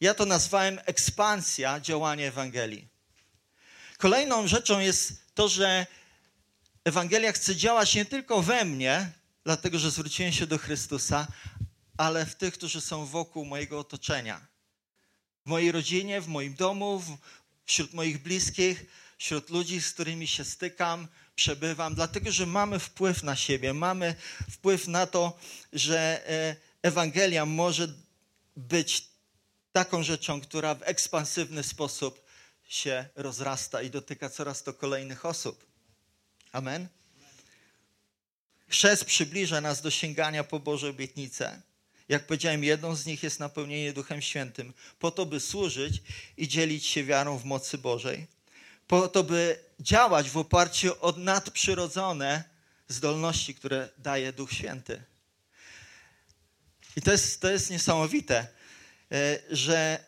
ja 0.00 0.14
to 0.14 0.26
nazwałem 0.26 0.80
ekspansja 0.84 1.80
działania 1.80 2.26
Ewangelii. 2.26 2.88
Kolejną 3.98 4.46
rzeczą 4.46 4.80
jest 4.80 5.12
to, 5.34 5.48
że 5.48 5.86
Ewangelia 6.84 7.32
chce 7.32 7.56
działać 7.56 7.94
nie 7.94 8.04
tylko 8.04 8.42
we 8.42 8.64
mnie, 8.64 9.12
dlatego 9.44 9.78
że 9.78 9.90
zwróciłem 9.90 10.32
się 10.32 10.46
do 10.46 10.58
Chrystusa, 10.58 11.26
ale 11.96 12.26
w 12.26 12.34
tych, 12.34 12.54
którzy 12.54 12.80
są 12.80 13.06
wokół 13.06 13.44
mojego 13.44 13.78
otoczenia. 13.78 14.46
W 15.46 15.48
mojej 15.48 15.72
rodzinie, 15.72 16.20
w 16.20 16.28
moim 16.28 16.54
domu, 16.54 17.02
wśród 17.64 17.92
moich 17.92 18.22
bliskich, 18.22 18.86
wśród 19.18 19.50
ludzi, 19.50 19.80
z 19.80 19.92
którymi 19.92 20.26
się 20.26 20.44
stykam, 20.44 21.08
przebywam, 21.36 21.94
dlatego 21.94 22.32
że 22.32 22.46
mamy 22.46 22.78
wpływ 22.78 23.22
na 23.22 23.36
siebie, 23.36 23.74
mamy 23.74 24.14
wpływ 24.50 24.88
na 24.88 25.06
to, 25.06 25.38
że 25.72 26.28
e, 26.28 26.56
Ewangelia 26.82 27.46
może 27.46 27.88
być 28.56 29.08
taką 29.72 30.02
rzeczą, 30.02 30.40
która 30.40 30.74
w 30.74 30.82
ekspansywny 30.82 31.62
sposób 31.62 32.26
się 32.68 33.08
rozrasta 33.14 33.82
i 33.82 33.90
dotyka 33.90 34.30
coraz 34.30 34.62
to 34.62 34.74
kolejnych 34.74 35.26
osób. 35.26 35.66
Amen. 36.52 36.88
Chrzest 38.68 39.04
przybliża 39.04 39.60
nas 39.60 39.82
do 39.82 39.90
sięgania 39.90 40.44
po 40.44 40.60
Boże 40.60 40.88
obietnice. 40.88 41.62
Jak 42.08 42.26
powiedziałem, 42.26 42.64
jedną 42.64 42.94
z 42.94 43.06
nich 43.06 43.22
jest 43.22 43.40
napełnienie 43.40 43.92
Duchem 43.92 44.22
Świętym, 44.22 44.72
po 44.98 45.10
to, 45.10 45.26
by 45.26 45.40
służyć 45.40 46.02
i 46.36 46.48
dzielić 46.48 46.86
się 46.86 47.04
wiarą 47.04 47.38
w 47.38 47.44
mocy 47.44 47.78
Bożej 47.78 48.35
po 48.86 49.08
to, 49.08 49.24
by 49.24 49.58
działać 49.80 50.30
w 50.30 50.36
oparciu 50.36 50.94
o 51.00 51.12
nadprzyrodzone 51.12 52.44
zdolności, 52.88 53.54
które 53.54 53.88
daje 53.98 54.32
Duch 54.32 54.52
Święty. 54.52 55.02
I 56.96 57.02
to 57.02 57.12
jest, 57.12 57.40
to 57.40 57.50
jest 57.50 57.70
niesamowite, 57.70 58.46
e, 59.12 59.38
że 59.50 60.04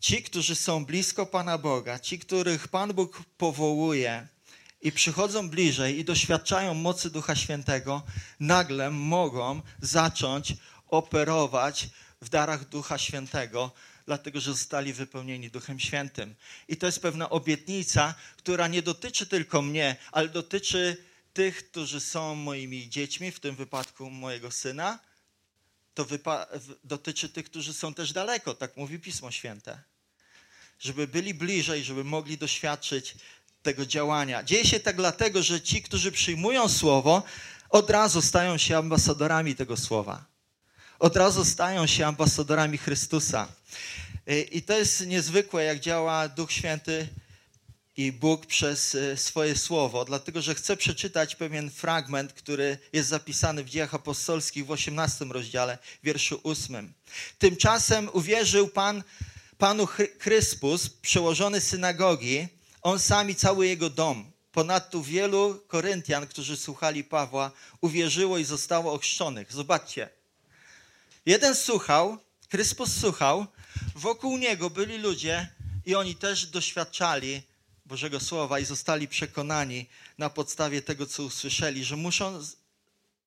ci, 0.00 0.22
którzy 0.22 0.54
są 0.54 0.84
blisko 0.84 1.26
Pana 1.26 1.58
Boga, 1.58 1.98
ci, 1.98 2.18
których 2.18 2.68
Pan 2.68 2.92
Bóg 2.92 3.22
powołuje 3.38 4.28
i 4.82 4.92
przychodzą 4.92 5.50
bliżej 5.50 5.98
i 5.98 6.04
doświadczają 6.04 6.74
mocy 6.74 7.10
Ducha 7.10 7.36
Świętego, 7.36 8.02
nagle 8.40 8.90
mogą 8.90 9.62
zacząć 9.80 10.56
operować 10.88 11.88
w 12.20 12.28
darach 12.28 12.68
Ducha 12.68 12.98
Świętego, 12.98 13.70
dlatego 14.10 14.40
że 14.40 14.50
zostali 14.50 14.92
wypełnieni 14.92 15.50
Duchem 15.50 15.80
Świętym. 15.80 16.34
I 16.68 16.76
to 16.76 16.86
jest 16.86 17.02
pewna 17.02 17.30
obietnica, 17.30 18.14
która 18.36 18.68
nie 18.68 18.82
dotyczy 18.82 19.26
tylko 19.26 19.62
mnie, 19.62 19.96
ale 20.12 20.28
dotyczy 20.28 20.96
tych, 21.32 21.70
którzy 21.70 22.00
są 22.00 22.34
moimi 22.34 22.88
dziećmi, 22.88 23.30
w 23.30 23.40
tym 23.40 23.54
wypadku 23.56 24.10
mojego 24.10 24.50
syna. 24.50 24.98
To 25.94 26.06
dotyczy 26.84 27.28
tych, 27.28 27.44
którzy 27.44 27.74
są 27.74 27.94
też 27.94 28.12
daleko, 28.12 28.54
tak 28.54 28.76
mówi 28.76 28.98
Pismo 28.98 29.30
Święte. 29.30 29.82
Żeby 30.78 31.08
byli 31.08 31.34
bliżej, 31.34 31.84
żeby 31.84 32.04
mogli 32.04 32.38
doświadczyć 32.38 33.14
tego 33.62 33.86
działania. 33.86 34.42
Dzieje 34.42 34.64
się 34.64 34.80
tak 34.80 34.96
dlatego, 34.96 35.42
że 35.42 35.60
ci, 35.60 35.82
którzy 35.82 36.12
przyjmują 36.12 36.68
słowo, 36.68 37.22
od 37.68 37.90
razu 37.90 38.22
stają 38.22 38.58
się 38.58 38.78
ambasadorami 38.78 39.54
tego 39.54 39.76
słowa. 39.76 40.24
Od 41.00 41.16
razu 41.16 41.44
stają 41.44 41.86
się 41.86 42.06
ambasadorami 42.06 42.78
Chrystusa. 42.78 43.48
I 44.52 44.62
to 44.62 44.78
jest 44.78 45.06
niezwykłe, 45.06 45.64
jak 45.64 45.80
działa 45.80 46.28
Duch 46.28 46.52
Święty 46.52 47.08
i 47.96 48.12
Bóg 48.12 48.46
przez 48.46 48.94
e, 48.94 49.16
swoje 49.16 49.56
słowo, 49.56 50.04
dlatego 50.04 50.42
że 50.42 50.54
chcę 50.54 50.76
przeczytać 50.76 51.36
pewien 51.36 51.70
fragment, 51.70 52.32
który 52.32 52.78
jest 52.92 53.08
zapisany 53.08 53.64
w 53.64 53.70
Dziejach 53.70 53.94
Apostolskich 53.94 54.66
w 54.66 54.70
18 54.70 55.24
rozdziale, 55.24 55.78
wierszu 56.02 56.40
8. 56.44 56.92
Tymczasem 57.38 58.10
uwierzył 58.12 58.68
Pan, 58.68 59.02
Panu 59.58 59.88
Chryspus, 60.18 60.88
przełożony 60.90 61.60
synagogi, 61.60 62.48
on 62.82 62.98
sam 62.98 63.30
i 63.30 63.34
cały 63.34 63.66
jego 63.66 63.90
dom. 63.90 64.32
Ponadto 64.52 65.02
wielu 65.02 65.60
Koryntian, 65.68 66.26
którzy 66.26 66.56
słuchali 66.56 67.04
Pawła, 67.04 67.50
uwierzyło 67.80 68.38
i 68.38 68.44
zostało 68.44 68.92
ochrzczonych. 68.92 69.52
Zobaczcie. 69.52 70.19
Jeden 71.26 71.54
słuchał, 71.54 72.18
Chryspus 72.50 72.96
słuchał, 73.00 73.46
wokół 73.94 74.38
niego 74.38 74.70
byli 74.70 74.98
ludzie 74.98 75.48
i 75.86 75.94
oni 75.94 76.14
też 76.14 76.46
doświadczali 76.46 77.42
Bożego 77.86 78.20
Słowa 78.20 78.58
i 78.58 78.64
zostali 78.64 79.08
przekonani 79.08 79.86
na 80.18 80.30
podstawie 80.30 80.82
tego, 80.82 81.06
co 81.06 81.22
usłyszeli, 81.22 81.84
że 81.84 81.96
muszą 81.96 82.40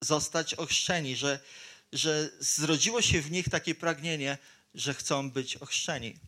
zostać 0.01 0.53
ochrzczeni, 0.53 1.15
że, 1.15 1.39
że 1.93 2.29
zrodziło 2.39 3.01
się 3.01 3.21
w 3.21 3.31
nich 3.31 3.49
takie 3.49 3.75
pragnienie, 3.75 4.37
że 4.73 4.93
chcą 4.93 5.31
być 5.31 5.55
ochrzczeni. 5.55 6.19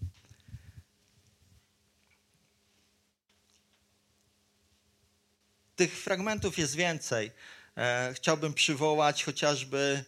Tych 5.76 6.00
fragmentów 6.00 6.58
jest 6.58 6.76
więcej. 6.76 7.32
E, 7.78 8.14
chciałbym 8.16 8.54
przywołać 8.54 9.24
chociażby 9.24 10.06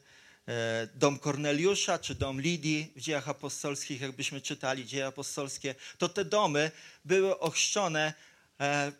dom 0.96 1.20
Korneliusza 1.20 2.00
czy 2.00 2.16
dom 2.16 2.42
Lidii 2.42 2.94
w 2.96 3.01
dziejach 3.01 3.30
apostolskich, 3.30 4.01
jakbyśmy 4.01 4.42
czytali 4.42 4.86
dzieje 4.86 5.06
apostolskie, 5.06 5.75
to 5.98 6.10
te 6.10 6.25
domy 6.25 6.72
były 7.06 7.39
ochrzczone 7.39 8.13
e, 8.60 8.92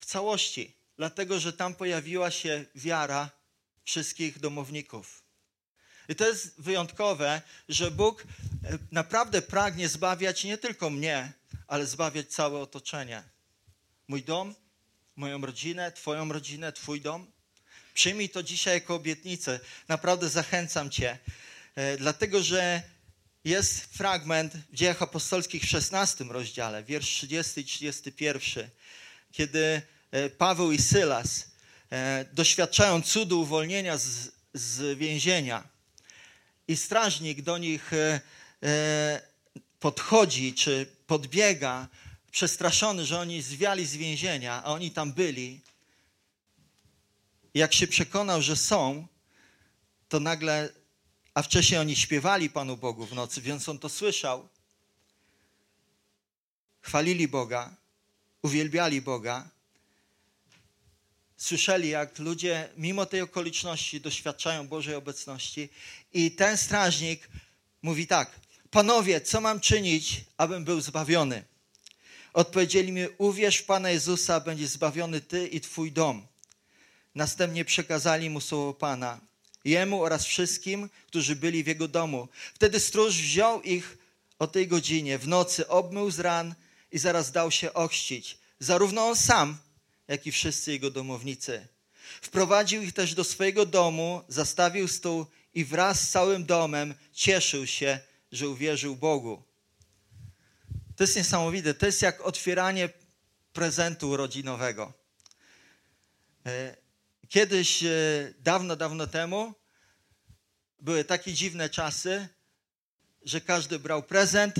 w 0.00 0.06
całości, 0.06 0.76
dlatego 0.96 1.40
że 1.40 1.52
tam 1.52 1.74
pojawiła 1.74 2.30
się 2.30 2.64
wiara 2.74 3.30
wszystkich 3.84 4.38
domowników. 4.38 5.22
I 6.08 6.14
to 6.14 6.28
jest 6.28 6.60
wyjątkowe, 6.60 7.42
że 7.68 7.90
Bóg 7.90 8.24
naprawdę 8.92 9.42
pragnie 9.42 9.88
zbawiać 9.88 10.44
nie 10.44 10.58
tylko 10.58 10.90
mnie, 10.90 11.32
ale 11.66 11.86
zbawiać 11.86 12.26
całe 12.26 12.60
otoczenie. 12.60 13.22
Mój 14.08 14.22
dom, 14.22 14.54
moją 15.16 15.46
rodzinę, 15.46 15.92
Twoją 15.92 16.32
rodzinę, 16.32 16.72
Twój 16.72 17.00
dom. 17.00 17.35
Przyjmij 17.96 18.28
to 18.28 18.42
dzisiaj 18.42 18.74
jako 18.74 18.94
obietnicę. 18.94 19.60
Naprawdę 19.88 20.28
zachęcam 20.28 20.90
Cię, 20.90 21.18
e, 21.74 21.96
dlatego 21.96 22.42
że 22.42 22.82
jest 23.44 23.96
fragment 23.96 24.52
w 24.72 24.74
Dziejach 24.74 25.02
Apostolskich 25.02 25.62
w 25.62 25.66
16 25.66 26.24
rozdziale, 26.24 26.84
wiersz 26.84 27.06
30 27.06 27.60
i 27.60 27.64
31, 27.64 28.70
kiedy 29.32 29.82
e, 30.10 30.30
Paweł 30.30 30.72
i 30.72 30.78
Sylas 30.78 31.50
e, 31.90 32.24
doświadczają 32.32 33.02
cudu 33.02 33.40
uwolnienia 33.40 33.98
z, 33.98 34.30
z 34.54 34.98
więzienia 34.98 35.68
i 36.68 36.76
strażnik 36.76 37.42
do 37.42 37.58
nich 37.58 37.90
podchodzi 39.80 40.54
czy 40.54 40.86
podbiega 41.06 41.88
przestraszony, 42.30 43.04
że 43.04 43.18
oni 43.18 43.42
zwiali 43.42 43.86
z 43.86 43.96
więzienia, 43.96 44.62
a 44.64 44.72
oni 44.72 44.90
tam 44.90 45.12
byli, 45.12 45.60
jak 47.56 47.74
się 47.74 47.86
przekonał, 47.86 48.42
że 48.42 48.56
są, 48.56 49.06
to 50.08 50.20
nagle, 50.20 50.72
a 51.34 51.42
wcześniej 51.42 51.80
oni 51.80 51.96
śpiewali 51.96 52.50
Panu 52.50 52.76
Bogu 52.76 53.06
w 53.06 53.12
nocy, 53.12 53.40
więc 53.40 53.68
on 53.68 53.78
to 53.78 53.88
słyszał. 53.88 54.48
Chwalili 56.80 57.28
Boga, 57.28 57.76
uwielbiali 58.42 59.02
Boga. 59.02 59.50
Słyszeli, 61.36 61.88
jak 61.88 62.18
ludzie 62.18 62.68
mimo 62.76 63.06
tej 63.06 63.20
okoliczności 63.20 64.00
doświadczają 64.00 64.68
Bożej 64.68 64.94
obecności. 64.94 65.68
I 66.12 66.30
ten 66.30 66.56
strażnik 66.56 67.28
mówi 67.82 68.06
tak: 68.06 68.40
Panowie, 68.70 69.20
co 69.20 69.40
mam 69.40 69.60
czynić, 69.60 70.24
abym 70.36 70.64
był 70.64 70.80
zbawiony? 70.80 71.44
Odpowiedzieli 72.32 72.92
mi, 72.92 73.02
uwierz 73.18 73.56
w 73.56 73.64
Pana 73.64 73.90
Jezusa, 73.90 74.40
będziesz 74.40 74.68
zbawiony 74.68 75.20
Ty 75.20 75.46
i 75.46 75.60
Twój 75.60 75.92
dom. 75.92 76.26
Następnie 77.16 77.64
przekazali 77.64 78.30
mu 78.30 78.40
słowo 78.40 78.74
Pana, 78.74 79.20
jemu 79.64 80.02
oraz 80.02 80.24
wszystkim, 80.24 80.90
którzy 81.06 81.36
byli 81.36 81.64
w 81.64 81.66
jego 81.66 81.88
domu. 81.88 82.28
Wtedy 82.54 82.80
stróż 82.80 83.14
wziął 83.14 83.62
ich 83.62 83.98
o 84.38 84.46
tej 84.46 84.68
godzinie, 84.68 85.18
w 85.18 85.28
nocy 85.28 85.68
obmył 85.68 86.10
z 86.10 86.18
ran 86.18 86.54
i 86.92 86.98
zaraz 86.98 87.32
dał 87.32 87.50
się 87.50 87.72
ochrzcić. 87.72 88.38
Zarówno 88.60 89.08
on 89.08 89.16
sam, 89.16 89.58
jak 90.08 90.26
i 90.26 90.32
wszyscy 90.32 90.72
jego 90.72 90.90
domownicy. 90.90 91.66
Wprowadził 92.22 92.82
ich 92.82 92.92
też 92.92 93.14
do 93.14 93.24
swojego 93.24 93.66
domu, 93.66 94.22
zastawił 94.28 94.88
stół 94.88 95.26
i 95.54 95.64
wraz 95.64 96.00
z 96.00 96.10
całym 96.10 96.44
domem 96.44 96.94
cieszył 97.12 97.66
się, 97.66 98.00
że 98.32 98.48
uwierzył 98.48 98.96
Bogu. 98.96 99.42
To 100.96 101.04
jest 101.04 101.16
niesamowite. 101.16 101.74
To 101.74 101.86
jest 101.86 102.02
jak 102.02 102.20
otwieranie 102.20 102.88
prezentu 103.52 104.10
urodzinowego. 104.10 104.92
Kiedyś, 107.28 107.82
e, 107.82 107.88
dawno, 108.38 108.76
dawno 108.76 109.06
temu, 109.06 109.54
były 110.78 111.04
takie 111.04 111.32
dziwne 111.32 111.70
czasy, 111.70 112.28
że 113.24 113.40
każdy 113.40 113.78
brał 113.78 114.02
prezent 114.02 114.54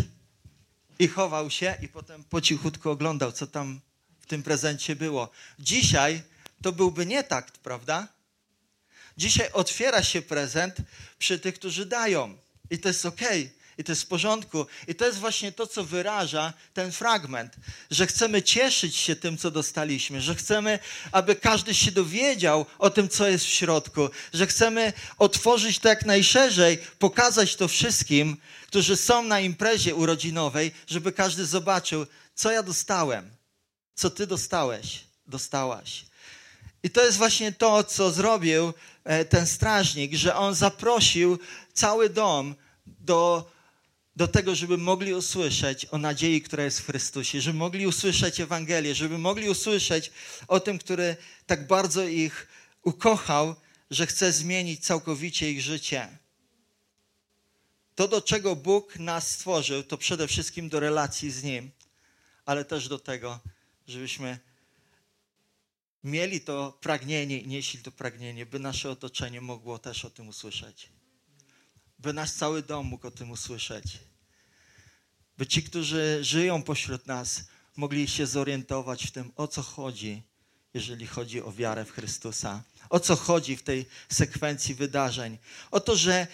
i 0.98 1.08
chował 1.08 1.50
się, 1.50 1.76
i 1.82 1.88
potem 1.88 2.24
po 2.24 2.40
cichutku 2.40 2.90
oglądał, 2.90 3.32
co 3.32 3.46
tam 3.46 3.80
w 4.20 4.26
tym 4.26 4.42
prezencie 4.42 4.96
było. 4.96 5.30
Dzisiaj 5.58 6.22
to 6.62 6.72
byłby 6.72 7.06
nie 7.06 7.24
takt, 7.24 7.58
prawda? 7.58 8.08
Dzisiaj 9.16 9.52
otwiera 9.52 10.02
się 10.02 10.22
prezent 10.22 10.76
przy 11.18 11.38
tych, 11.38 11.54
którzy 11.54 11.86
dają. 11.86 12.38
I 12.70 12.78
to 12.78 12.88
jest 12.88 13.06
okej. 13.06 13.42
Okay. 13.42 13.65
I 13.78 13.84
to 13.84 13.92
jest 13.92 14.02
w 14.02 14.06
porządku. 14.06 14.66
I 14.88 14.94
to 14.94 15.06
jest 15.06 15.18
właśnie 15.18 15.52
to, 15.52 15.66
co 15.66 15.84
wyraża 15.84 16.52
ten 16.74 16.92
fragment, 16.92 17.56
że 17.90 18.06
chcemy 18.06 18.42
cieszyć 18.42 18.96
się 18.96 19.16
tym, 19.16 19.38
co 19.38 19.50
dostaliśmy, 19.50 20.20
że 20.20 20.34
chcemy, 20.34 20.78
aby 21.12 21.36
każdy 21.36 21.74
się 21.74 21.92
dowiedział 21.92 22.66
o 22.78 22.90
tym, 22.90 23.08
co 23.08 23.28
jest 23.28 23.44
w 23.44 23.48
środku, 23.48 24.08
że 24.32 24.46
chcemy 24.46 24.92
otworzyć 25.18 25.78
to 25.78 25.88
jak 25.88 26.06
najszerzej, 26.06 26.78
pokazać 26.98 27.56
to 27.56 27.68
wszystkim, 27.68 28.36
którzy 28.66 28.96
są 28.96 29.22
na 29.22 29.40
imprezie 29.40 29.94
urodzinowej, 29.94 30.72
żeby 30.86 31.12
każdy 31.12 31.46
zobaczył, 31.46 32.06
co 32.34 32.50
ja 32.50 32.62
dostałem, 32.62 33.30
co 33.94 34.10
ty 34.10 34.26
dostałeś, 34.26 35.04
dostałaś. 35.26 36.04
I 36.82 36.90
to 36.90 37.04
jest 37.04 37.18
właśnie 37.18 37.52
to, 37.52 37.84
co 37.84 38.10
zrobił 38.10 38.72
e, 39.04 39.24
ten 39.24 39.46
strażnik, 39.46 40.14
że 40.14 40.36
on 40.36 40.54
zaprosił 40.54 41.38
cały 41.72 42.10
dom 42.10 42.54
do 42.86 43.50
do 44.16 44.28
tego, 44.28 44.54
żeby 44.54 44.78
mogli 44.78 45.14
usłyszeć 45.14 45.86
o 45.86 45.98
nadziei, 45.98 46.42
która 46.42 46.64
jest 46.64 46.80
w 46.80 46.86
Chrystusie, 46.86 47.40
żeby 47.40 47.58
mogli 47.58 47.86
usłyszeć 47.86 48.40
Ewangelię, 48.40 48.94
żeby 48.94 49.18
mogli 49.18 49.48
usłyszeć 49.48 50.10
o 50.48 50.60
tym, 50.60 50.78
który 50.78 51.16
tak 51.46 51.66
bardzo 51.66 52.04
ich 52.04 52.48
ukochał, 52.82 53.54
że 53.90 54.06
chce 54.06 54.32
zmienić 54.32 54.84
całkowicie 54.84 55.50
ich 55.50 55.60
życie. 55.60 56.18
To, 57.94 58.08
do 58.08 58.22
czego 58.22 58.56
Bóg 58.56 58.98
nas 58.98 59.30
stworzył, 59.30 59.82
to 59.82 59.98
przede 59.98 60.28
wszystkim 60.28 60.68
do 60.68 60.80
relacji 60.80 61.30
z 61.30 61.42
Nim, 61.42 61.70
ale 62.44 62.64
też 62.64 62.88
do 62.88 62.98
tego, 62.98 63.40
żebyśmy 63.86 64.38
mieli 66.04 66.40
to 66.40 66.78
pragnienie 66.80 67.38
i 67.38 67.48
nieśli 67.48 67.82
to 67.82 67.92
pragnienie, 67.92 68.46
by 68.46 68.58
nasze 68.58 68.90
otoczenie 68.90 69.40
mogło 69.40 69.78
też 69.78 70.04
o 70.04 70.10
tym 70.10 70.28
usłyszeć 70.28 70.95
by 71.98 72.12
nasz 72.12 72.30
cały 72.30 72.62
dom 72.62 72.86
mógł 72.86 73.06
o 73.06 73.10
tym 73.10 73.30
usłyszeć. 73.30 73.98
By 75.38 75.46
ci, 75.46 75.62
którzy 75.62 76.18
żyją 76.22 76.62
pośród 76.62 77.06
nas, 77.06 77.44
mogli 77.76 78.08
się 78.08 78.26
zorientować 78.26 79.06
w 79.06 79.10
tym, 79.10 79.32
o 79.36 79.48
co 79.48 79.62
chodzi, 79.62 80.22
jeżeli 80.74 81.06
chodzi 81.06 81.42
o 81.42 81.52
wiarę 81.52 81.84
w 81.84 81.90
Chrystusa. 81.90 82.62
O 82.90 83.00
co 83.00 83.16
chodzi 83.16 83.56
w 83.56 83.62
tej 83.62 83.86
sekwencji 84.08 84.74
wydarzeń? 84.74 85.38
O 85.70 85.80
to, 85.80 85.96
że 85.96 86.26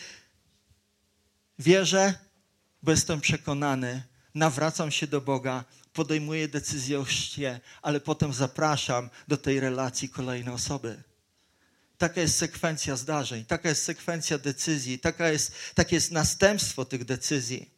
wierzę, 1.58 2.14
bo 2.82 2.90
jestem 2.90 3.20
przekonany, 3.20 4.02
nawracam 4.34 4.90
się 4.90 5.06
do 5.06 5.20
Boga, 5.20 5.64
podejmuję 5.92 6.48
decyzję 6.48 7.00
o 7.00 7.04
chrzcie, 7.04 7.60
ale 7.82 8.00
potem 8.00 8.32
zapraszam 8.32 9.10
do 9.28 9.36
tej 9.36 9.60
relacji 9.60 10.08
kolejne 10.08 10.52
osoby. 10.52 11.02
Taka 12.02 12.20
jest 12.20 12.36
sekwencja 12.36 12.96
zdarzeń, 12.96 13.44
taka 13.44 13.68
jest 13.68 13.84
sekwencja 13.84 14.38
decyzji, 14.38 14.98
taka 14.98 15.28
jest, 15.28 15.52
takie 15.74 15.96
jest 15.96 16.10
następstwo 16.10 16.84
tych 16.84 17.04
decyzji. 17.04 17.70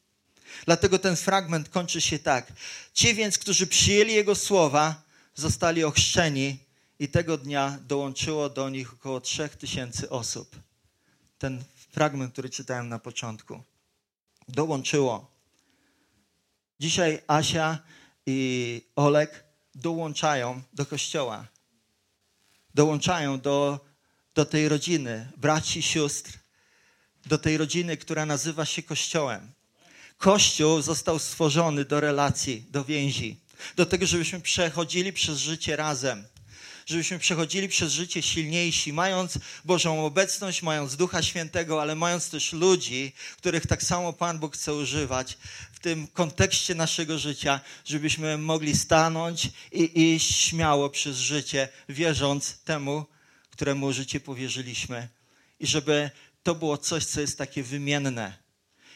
Dlatego 0.65 0.99
ten 0.99 1.17
fragment 1.17 1.69
kończy 1.69 2.01
się 2.01 2.19
tak. 2.19 2.53
Ci 2.95 3.15
więc, 3.15 3.39
którzy 3.39 3.67
przyjęli 3.67 4.13
Jego 4.13 4.35
słowa, 4.35 5.03
zostali 5.35 5.85
ochrzczeni 5.85 6.59
i 6.99 7.09
tego 7.09 7.39
dnia 7.39 7.79
dołączyło 7.87 8.51
do 8.51 8.69
nich 8.69 8.93
około 8.93 9.21
trzech 9.21 9.57
tysięcy 9.57 10.11
osób. 10.11 10.57
Ten 11.39 11.65
fragment, 11.91 12.33
który 12.33 12.51
czytałem 12.51 12.89
na 12.89 12.99
początku. 12.99 13.63
Dołączyło. 14.49 15.31
Dzisiaj 16.81 17.23
Asia 17.27 17.79
i 18.27 18.83
Olek 18.97 19.45
dołączają 19.75 20.63
do 20.73 20.87
kościoła. 20.87 21.47
Dołączają 22.75 23.41
do, 23.41 23.81
do 24.35 24.45
tej 24.45 24.69
rodziny, 24.69 25.29
braci, 25.37 25.83
sióstr, 25.83 26.33
do 27.27 27.39
tej 27.39 27.57
rodziny, 27.57 27.97
która 27.97 28.27
nazywa 28.27 28.65
się 28.65 28.83
Kościołem. 28.83 29.53
Kościół 30.19 30.83
został 30.83 31.19
stworzony 31.19 31.85
do 31.85 32.01
relacji, 32.01 32.67
do 32.71 32.85
więzi, 32.85 33.41
do 33.77 33.87
tego, 33.87 34.07
żebyśmy 34.07 34.41
przechodzili 34.41 35.13
przez 35.13 35.39
życie 35.39 35.77
razem 35.77 36.25
żebyśmy 36.87 37.19
przechodzili 37.19 37.69
przez 37.69 37.93
życie 37.93 38.23
silniejsi, 38.23 38.93
mając 38.93 39.39
Bożą 39.65 40.07
obecność, 40.07 40.63
mając 40.63 40.97
Ducha 40.97 41.23
Świętego, 41.23 41.83
ale 41.83 41.95
mając 41.95 42.31
też 42.31 42.53
ludzi, 42.53 43.13
których 43.37 43.67
tak 43.67 43.83
samo 43.83 44.13
Pan 44.13 44.39
Bóg 44.39 44.55
chce 44.55 44.75
używać 44.75 45.39
w 45.73 45.79
tym 45.79 46.07
kontekście 46.07 46.75
naszego 46.75 47.19
życia, 47.19 47.61
żebyśmy 47.85 48.39
mogli 48.39 48.77
stanąć 48.77 49.51
i 49.73 50.15
iść 50.15 50.37
śmiało 50.37 50.91
przez 50.91 51.17
życie, 51.17 51.69
wierząc 51.89 52.59
temu, 52.59 53.07
któremu 53.55 53.93
życie 53.93 54.21
powierzyliśmy. 54.21 55.09
I 55.61 55.67
żeby 55.67 56.11
to 56.43 56.55
było 56.55 56.79
coś, 56.79 57.05
co 57.05 57.21
jest 57.21 57.39
takie 57.39 57.63
wymienne. 57.63 58.39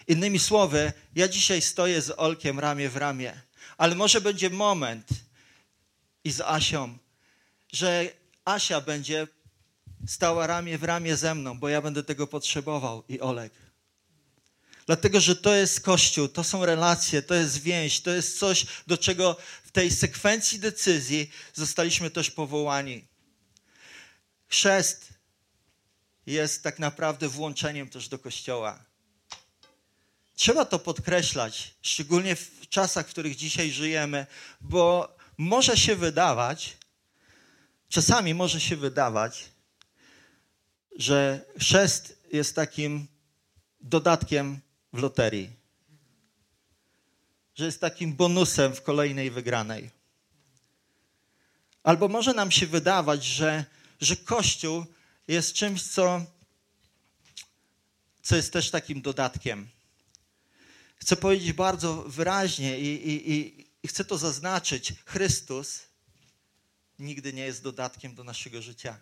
Innymi 0.09 0.39
słowy, 0.39 0.93
ja 1.15 1.29
dzisiaj 1.29 1.63
stoję 1.63 2.03
z 2.03 2.11
Olkiem 2.17 2.59
ramię 2.59 2.89
w 2.89 2.97
ramię, 2.97 3.41
ale 3.77 3.95
może 3.95 4.21
będzie 4.21 4.51
moment 4.51 5.09
i 6.25 6.33
z 6.33 6.41
Asią, 6.41 6.99
że 7.73 8.11
Asia 8.45 8.81
będzie 8.81 9.27
stała 10.07 10.47
ramię 10.47 10.79
w 10.79 10.85
ramię 10.85 11.17
ze 11.17 11.35
mną, 11.35 11.59
bo 11.59 11.69
ja 11.69 11.83
będę 11.83 12.03
tego 12.03 12.27
potrzebował 12.27 13.05
i 13.09 13.21
Olek. 13.21 13.53
Dlatego, 14.87 15.21
że 15.21 15.37
to 15.37 15.55
jest 15.55 15.81
Kościół, 15.81 16.29
to 16.29 16.45
są 16.45 16.67
relacje, 16.67 17.23
to 17.23 17.35
jest 17.35 17.63
więź, 17.63 18.01
to 18.01 18.11
jest 18.11 18.39
coś, 18.39 18.67
do 18.87 18.99
czego 18.99 19.37
w 19.65 19.71
tej 19.71 19.91
sekwencji 19.91 20.59
decyzji 20.59 21.31
zostaliśmy 21.55 22.11
też 22.11 22.31
powołani. 22.31 23.05
Chrzest 24.49 25.09
jest 26.27 26.63
tak 26.63 26.79
naprawdę 26.79 27.29
włączeniem 27.29 27.89
też 27.89 28.09
do 28.09 28.19
Kościoła. 28.19 28.85
Trzeba 30.35 30.65
to 30.65 30.79
podkreślać, 30.79 31.75
szczególnie 31.83 32.37
w 32.37 32.69
czasach, 32.69 33.07
w 33.07 33.11
których 33.11 33.37
dzisiaj 33.37 33.71
żyjemy, 33.71 34.27
bo 34.61 35.17
może 35.39 35.77
się 35.77 35.97
wydawać, 35.97 36.79
Czasami 37.89 38.35
może 38.35 38.61
się 38.61 38.77
wydawać, 38.77 39.45
że 40.97 41.45
chrzest 41.59 42.23
jest 42.33 42.55
takim 42.55 43.07
dodatkiem 43.81 44.61
w 44.93 44.99
loterii, 44.99 45.51
że 47.55 47.65
jest 47.65 47.81
takim 47.81 48.15
bonusem 48.15 48.75
w 48.75 48.83
kolejnej 48.83 49.31
wygranej. 49.31 49.91
Albo 51.83 52.09
może 52.09 52.35
nam 52.35 52.51
się 52.51 52.67
wydawać, 52.67 53.25
że, 53.25 53.65
że 54.01 54.17
Kościół 54.17 54.87
jest 55.29 55.53
czymś, 55.53 55.83
co, 55.83 56.27
co 58.23 58.37
jest 58.37 58.53
też 58.53 58.71
takim 58.71 59.03
dodatkiem. 59.03 59.69
Chcę 60.97 61.17
powiedzieć 61.17 61.53
bardzo 61.53 61.95
wyraźnie 62.03 62.79
i, 62.79 63.09
i, 63.11 63.67
i 63.83 63.89
chcę 63.89 64.05
to 64.05 64.19
zaznaczyć: 64.19 64.95
Chrystus 65.05 65.81
nigdy 66.99 67.33
nie 67.33 67.45
jest 67.45 67.63
dodatkiem 67.63 68.15
do 68.15 68.25
naszego 68.25 68.63
życia. 68.63 68.99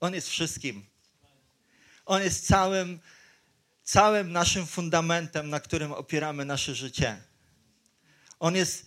On 0.00 0.14
jest 0.14 0.28
wszystkim. 0.28 0.86
On 2.06 2.22
jest 2.22 2.46
całym, 2.46 3.00
całym 3.84 4.32
naszym 4.32 4.66
fundamentem, 4.66 5.50
na 5.50 5.60
którym 5.60 5.92
opieramy 5.92 6.44
nasze 6.44 6.74
życie. 6.74 7.22
On 8.40 8.54
jest, 8.54 8.86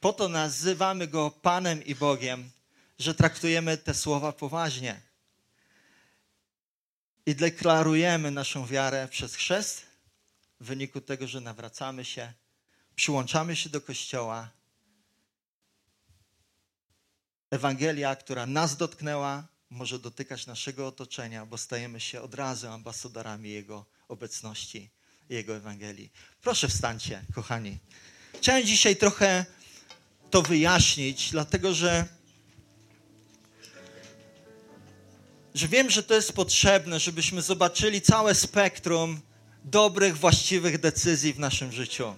po 0.00 0.12
to 0.12 0.28
nazywamy 0.28 1.08
Go 1.08 1.30
Panem 1.30 1.84
i 1.84 1.94
Bogiem, 1.94 2.50
że 3.04 3.14
traktujemy 3.14 3.76
te 3.76 3.94
słowa 3.94 4.32
poważnie. 4.32 5.00
I 7.26 7.34
deklarujemy 7.34 8.30
naszą 8.30 8.66
wiarę 8.66 9.08
przez 9.08 9.34
chrzest, 9.34 9.82
w 10.60 10.66
wyniku 10.66 11.00
tego, 11.00 11.26
że 11.26 11.40
nawracamy 11.40 12.04
się, 12.04 12.32
przyłączamy 12.96 13.56
się 13.56 13.68
do 13.70 13.80
Kościoła 13.80 14.50
Ewangelia, 17.50 18.16
która 18.16 18.46
nas 18.46 18.76
dotknęła, 18.76 19.46
może 19.70 19.98
dotykać 19.98 20.46
naszego 20.46 20.86
otoczenia, 20.86 21.46
bo 21.46 21.58
stajemy 21.58 22.00
się 22.00 22.20
od 22.22 22.34
razu 22.34 22.68
ambasadorami 22.68 23.50
Jego 23.50 23.86
obecności, 24.08 24.90
Jego 25.28 25.56
Ewangelii. 25.56 26.12
Proszę 26.42 26.68
wstańcie, 26.68 27.24
kochani. 27.34 27.78
Chciałem 28.34 28.66
dzisiaj 28.66 28.96
trochę 28.96 29.46
to 30.30 30.42
wyjaśnić, 30.42 31.30
dlatego 31.30 31.74
że, 31.74 32.06
że 35.54 35.68
wiem, 35.68 35.90
że 35.90 36.02
to 36.02 36.14
jest 36.14 36.32
potrzebne, 36.32 37.00
żebyśmy 37.00 37.42
zobaczyli 37.42 38.00
całe 38.00 38.34
spektrum 38.34 39.20
dobrych, 39.64 40.18
właściwych 40.18 40.78
decyzji 40.78 41.32
w 41.32 41.38
naszym 41.38 41.72
życiu. 41.72 42.14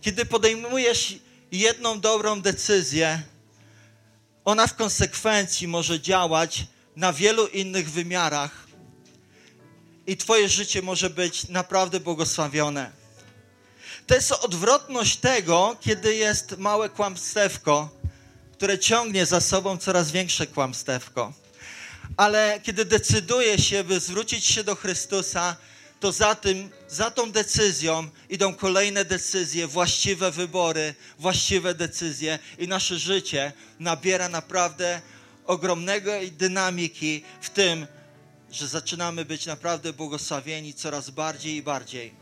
Kiedy 0.00 0.26
podejmujesz 0.26 1.14
jedną 1.52 2.00
dobrą 2.00 2.42
decyzję, 2.42 3.22
ona 4.44 4.66
w 4.66 4.76
konsekwencji 4.76 5.68
może 5.68 6.00
działać 6.00 6.66
na 6.96 7.12
wielu 7.12 7.46
innych 7.46 7.90
wymiarach 7.90 8.66
i 10.06 10.16
Twoje 10.16 10.48
życie 10.48 10.82
może 10.82 11.10
być 11.10 11.48
naprawdę 11.48 12.00
błogosławione. 12.00 12.90
To 14.06 14.14
jest 14.14 14.32
odwrotność 14.32 15.16
tego, 15.16 15.76
kiedy 15.80 16.14
jest 16.14 16.58
małe 16.58 16.88
kłamstewko, 16.88 17.88
które 18.52 18.78
ciągnie 18.78 19.26
za 19.26 19.40
sobą 19.40 19.76
coraz 19.78 20.10
większe 20.10 20.46
kłamstewko. 20.46 21.32
Ale 22.16 22.60
kiedy 22.62 22.84
decyduje 22.84 23.58
się, 23.58 23.84
by 23.84 24.00
zwrócić 24.00 24.44
się 24.44 24.64
do 24.64 24.74
Chrystusa, 24.74 25.56
to 26.00 26.12
za, 26.12 26.34
tym, 26.34 26.70
za 26.88 27.10
tą 27.10 27.32
decyzją 27.32 28.08
idą 28.28 28.54
kolejne 28.54 29.04
decyzje, 29.04 29.66
właściwe 29.66 30.30
wybory, 30.30 30.94
właściwe 31.18 31.74
decyzje 31.74 32.38
i 32.58 32.68
nasze 32.68 32.98
życie 32.98 33.52
nabiera 33.78 34.28
naprawdę 34.28 35.00
ogromnego 35.46 36.12
dynamiki 36.32 37.22
w 37.40 37.50
tym, 37.50 37.86
że 38.50 38.68
zaczynamy 38.68 39.24
być 39.24 39.46
naprawdę 39.46 39.92
błogosławieni 39.92 40.74
coraz 40.74 41.10
bardziej 41.10 41.56
i 41.56 41.62
bardziej. 41.62 42.14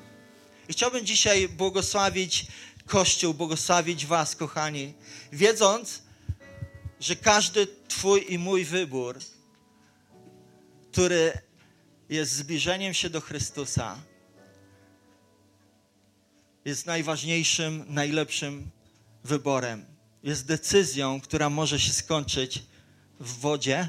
I 0.69 0.73
chciałbym 0.73 1.07
dzisiaj 1.07 1.49
błogosławić 1.49 2.47
Kościół, 2.87 3.35
błogosławić 3.35 4.07
Was, 4.07 4.37
kochani, 4.37 4.95
wiedząc, 5.33 6.03
że 7.01 7.17
każdy 7.17 7.67
Twój 7.89 8.27
i 8.29 8.39
mój 8.39 8.65
wybór, 8.65 9.19
który 10.99 11.33
jest 12.09 12.33
zbliżeniem 12.33 12.95
się 12.95 13.11
do 13.11 13.21
Chrystusa, 13.21 13.97
jest 16.65 16.87
najważniejszym, 16.87 17.85
najlepszym 17.89 18.71
wyborem. 19.25 19.85
Jest 20.23 20.47
decyzją, 20.47 21.21
która 21.21 21.51
może 21.51 21.81
się 21.81 21.93
skończyć 21.93 22.63
w 23.21 23.41
wodzie, 23.41 23.89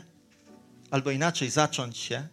albo 0.91 1.11
inaczej 1.11 1.49
zacząć 1.49 1.97
się. 1.97 2.27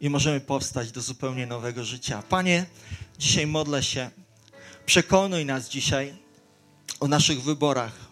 I 0.00 0.10
możemy 0.10 0.40
powstać 0.40 0.92
do 0.92 1.00
zupełnie 1.00 1.46
nowego 1.46 1.84
życia. 1.84 2.22
Panie, 2.28 2.66
dzisiaj 3.18 3.46
modlę 3.46 3.82
się. 3.82 4.10
Przekonuj 4.86 5.44
nas 5.44 5.68
dzisiaj 5.68 6.14
o 7.00 7.08
naszych 7.08 7.42
wyborach. 7.42 8.07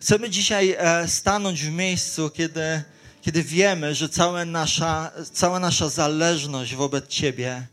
Chcemy 0.00 0.30
dzisiaj 0.30 0.76
e, 0.78 1.08
stanąć 1.08 1.62
w 1.62 1.70
miejscu, 1.70 2.30
kiedy 2.30 2.82
kiedy 3.22 3.42
wiemy, 3.42 3.94
że 3.94 4.08
cała 4.08 4.44
nasza, 4.44 5.12
cała 5.32 5.60
nasza 5.60 5.88
zależność 5.88 6.74
wobec 6.74 7.08
Ciebie 7.08 7.66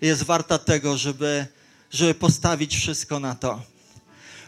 jest 0.00 0.22
warta 0.22 0.58
tego, 0.58 0.96
żeby, 0.96 1.46
żeby 1.90 2.14
postawić 2.14 2.76
wszystko 2.76 3.20
na 3.20 3.34
to. 3.34 3.62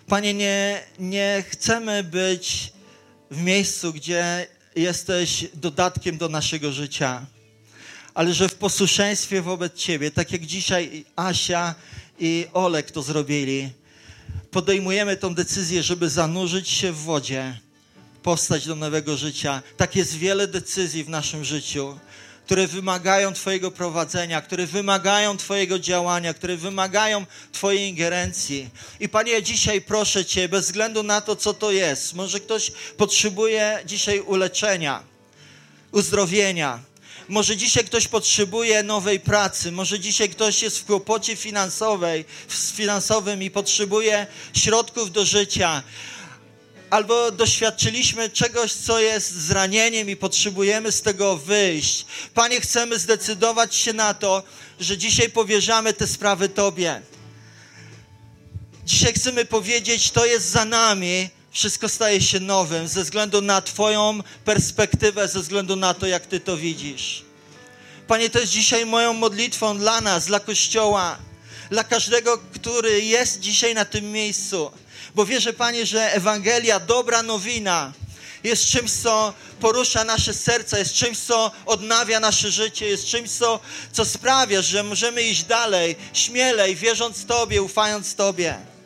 Panie, 0.07 0.35
nie, 0.35 0.83
nie 0.99 1.45
chcemy 1.49 2.05
być 2.05 2.73
w 3.31 3.43
miejscu, 3.43 3.93
gdzie 3.93 4.47
jesteś 4.77 5.47
dodatkiem 5.55 6.19
do 6.19 6.29
naszego 6.29 6.73
życia, 6.73 7.27
ale 8.15 8.35
że 8.35 8.49
w 8.49 8.55
posłuszeństwie 8.55 9.43
wobec 9.43 9.75
Ciebie, 9.75 10.11
tak 10.11 10.33
jak 10.33 10.47
dzisiaj 10.47 11.05
Asia 11.17 11.75
i 12.19 12.47
Olek 12.53 12.91
to 12.91 13.03
zrobili, 13.03 13.71
podejmujemy 14.51 15.17
tą 15.17 15.35
decyzję, 15.35 15.83
żeby 15.83 16.11
zanurzyć 16.11 16.69
się 16.69 16.93
w 16.93 16.99
wodzie, 16.99 17.59
postać 18.23 18.67
do 18.67 18.77
nowego 18.77 19.17
życia. 19.17 19.63
Tak 19.77 19.97
jest 19.97 20.17
wiele 20.17 20.49
decyzji 20.49 21.05
w 21.05 21.09
naszym 21.09 21.45
życiu, 21.45 21.99
które 22.47 22.67
wymagają 22.67 23.33
Twojego 23.33 23.71
prowadzenia, 23.71 24.41
które 24.41 24.67
wymagają 24.67 25.37
Twojego 25.37 25.79
działania, 25.79 26.35
które 26.35 26.57
wymagają 26.57 27.27
Twojej 27.53 27.89
ingerencji. 27.89 28.71
I 29.01 29.09
Panie, 29.09 29.33
ja 29.33 29.41
dzisiaj 29.41 29.81
proszę 29.81 30.25
Cię, 30.25 30.49
bez 30.49 30.67
względu 30.67 31.03
na 31.03 31.21
to, 31.21 31.37
co 31.37 31.55
to 31.55 31.73
jest, 31.73 32.15
może 32.15 32.41
ktoś 32.41 32.73
potrzebuje 32.97 33.79
dzisiaj 33.87 34.21
uleczenia, 34.21 35.03
uzdrowienia, 35.93 36.79
może 37.29 37.57
dzisiaj 37.57 37.85
ktoś 37.85 38.09
potrzebuje 38.09 38.83
nowej 38.83 39.21
pracy, 39.21 39.73
może 39.73 40.01
dzisiaj 40.01 40.29
ktoś 40.29 40.63
jest 40.63 40.79
w 40.79 40.85
kłopocie 40.85 41.37
finansowej, 41.37 42.25
finansowym 42.75 43.43
i 43.43 43.51
potrzebuje 43.51 44.27
środków 44.55 45.13
do 45.13 45.25
życia. 45.25 45.83
Albo 46.91 47.31
doświadczyliśmy 47.31 48.31
czegoś, 48.31 48.73
co 48.73 49.01
jest 49.01 49.35
zranieniem 49.35 50.11
i 50.11 50.17
potrzebujemy 50.17 50.93
z 50.93 51.03
tego 51.03 51.37
wyjść. 51.37 52.07
Panie, 52.35 52.61
chcemy 52.61 52.99
zdecydować 52.99 53.75
się 53.75 53.93
na 53.93 54.15
to, 54.15 54.43
że 54.81 54.99
dzisiaj 54.99 55.31
powierzamy 55.31 55.93
te 55.93 56.07
sprawy 56.07 56.49
Tobie. 56.49 57.03
Dzisiaj 58.85 59.13
chcemy 59.13 59.45
powiedzieć, 59.45 60.11
to 60.11 60.27
jest 60.27 60.47
za 60.47 60.65
nami, 60.65 61.31
wszystko 61.59 61.89
staje 61.89 62.21
się 62.21 62.41
nowym 62.41 62.89
ze 62.89 63.05
względu 63.05 63.41
na 63.43 63.63
Twoją 63.63 64.21
perspektywę, 64.45 65.29
ze 65.29 65.41
względu 65.41 65.77
na 65.77 65.95
to, 65.95 66.07
jak 66.07 66.27
Ty 66.27 66.41
to 66.41 66.57
widzisz. 66.57 67.23
Panie, 68.07 68.31
to 68.31 68.41
jest 68.41 68.53
dzisiaj 68.53 68.87
moją 68.87 69.13
modlitwą 69.13 69.79
dla 69.79 70.01
nas, 70.01 70.27
dla 70.27 70.41
Kościoła, 70.41 71.19
dla 71.71 71.85
każdego, 71.85 72.39
który 72.39 73.01
jest 73.01 73.41
dzisiaj 73.41 73.75
na 73.75 73.85
tym 73.85 74.13
miejscu. 74.13 74.71
Bo 75.15 75.27
wierzę, 75.27 75.53
Panie, 75.53 75.87
że 75.87 76.13
Ewangelia, 76.13 76.81
dobra 76.81 77.23
nowina, 77.23 77.93
jest 78.45 78.67
czymś, 78.67 78.93
co 78.93 79.33
porusza 79.61 80.05
nasze 80.05 80.35
serca, 80.35 80.79
jest 80.79 80.95
czymś, 80.95 81.19
co 81.19 81.51
odnawia 81.67 82.21
nasze 82.21 82.51
życie, 82.51 82.87
jest 82.87 83.07
czymś, 83.07 83.31
co, 83.31 83.61
co 83.93 84.05
sprawia, 84.05 84.63
że 84.63 84.83
możemy 84.83 85.23
iść 85.23 85.45
dalej, 85.45 85.97
śmielej, 86.13 86.77
wierząc 86.77 87.27
Tobie, 87.27 87.63
ufając 87.63 88.15
Tobie. 88.15 88.78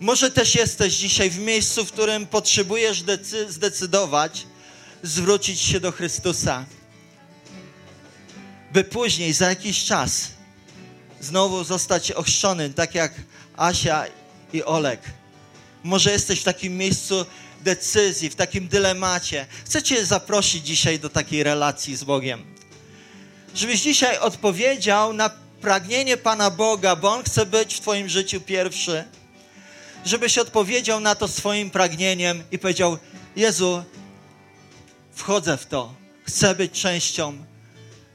Może 0.00 0.30
też 0.30 0.54
jesteś 0.54 0.94
dzisiaj 0.94 1.30
w 1.30 1.38
miejscu, 1.38 1.84
w 1.84 1.92
którym 1.92 2.26
potrzebujesz 2.26 3.02
decy- 3.02 3.52
zdecydować, 3.52 4.46
zwrócić 5.02 5.60
się 5.60 5.80
do 5.80 5.92
Chrystusa, 5.92 6.64
by 8.72 8.84
później, 8.84 9.32
za 9.32 9.48
jakiś 9.48 9.84
czas, 9.84 10.30
znowu 11.20 11.64
zostać 11.64 12.12
ochrzczonym, 12.12 12.74
tak 12.74 12.94
jak 12.94 13.12
Asia 13.56 14.04
i 14.52 14.62
Olek. 14.64 15.00
Może 15.82 16.12
jesteś 16.12 16.40
w 16.40 16.44
takim 16.44 16.76
miejscu 16.76 17.26
decyzji, 17.60 18.30
w 18.30 18.34
takim 18.34 18.68
dylemacie. 18.68 19.46
Chcę 19.64 19.82
Cię 19.82 20.06
zaprosić 20.06 20.66
dzisiaj 20.66 20.98
do 21.00 21.08
takiej 21.08 21.42
relacji 21.42 21.96
z 21.96 22.04
Bogiem. 22.04 22.44
Żebyś 23.54 23.80
dzisiaj 23.80 24.18
odpowiedział 24.18 25.12
na 25.12 25.30
pragnienie 25.60 26.16
Pana 26.16 26.50
Boga, 26.50 26.96
bo 26.96 27.08
On 27.12 27.24
chce 27.24 27.46
być 27.46 27.74
w 27.74 27.80
Twoim 27.80 28.08
życiu 28.08 28.40
pierwszy 28.40 29.04
żebyś 30.06 30.38
odpowiedział 30.38 31.00
na 31.00 31.14
to 31.14 31.28
swoim 31.28 31.70
pragnieniem 31.70 32.42
i 32.52 32.58
powiedział: 32.58 32.98
Jezu, 33.36 33.84
wchodzę 35.12 35.56
w 35.56 35.66
to, 35.66 35.94
chcę 36.24 36.54
być 36.54 36.72
częścią 36.72 37.44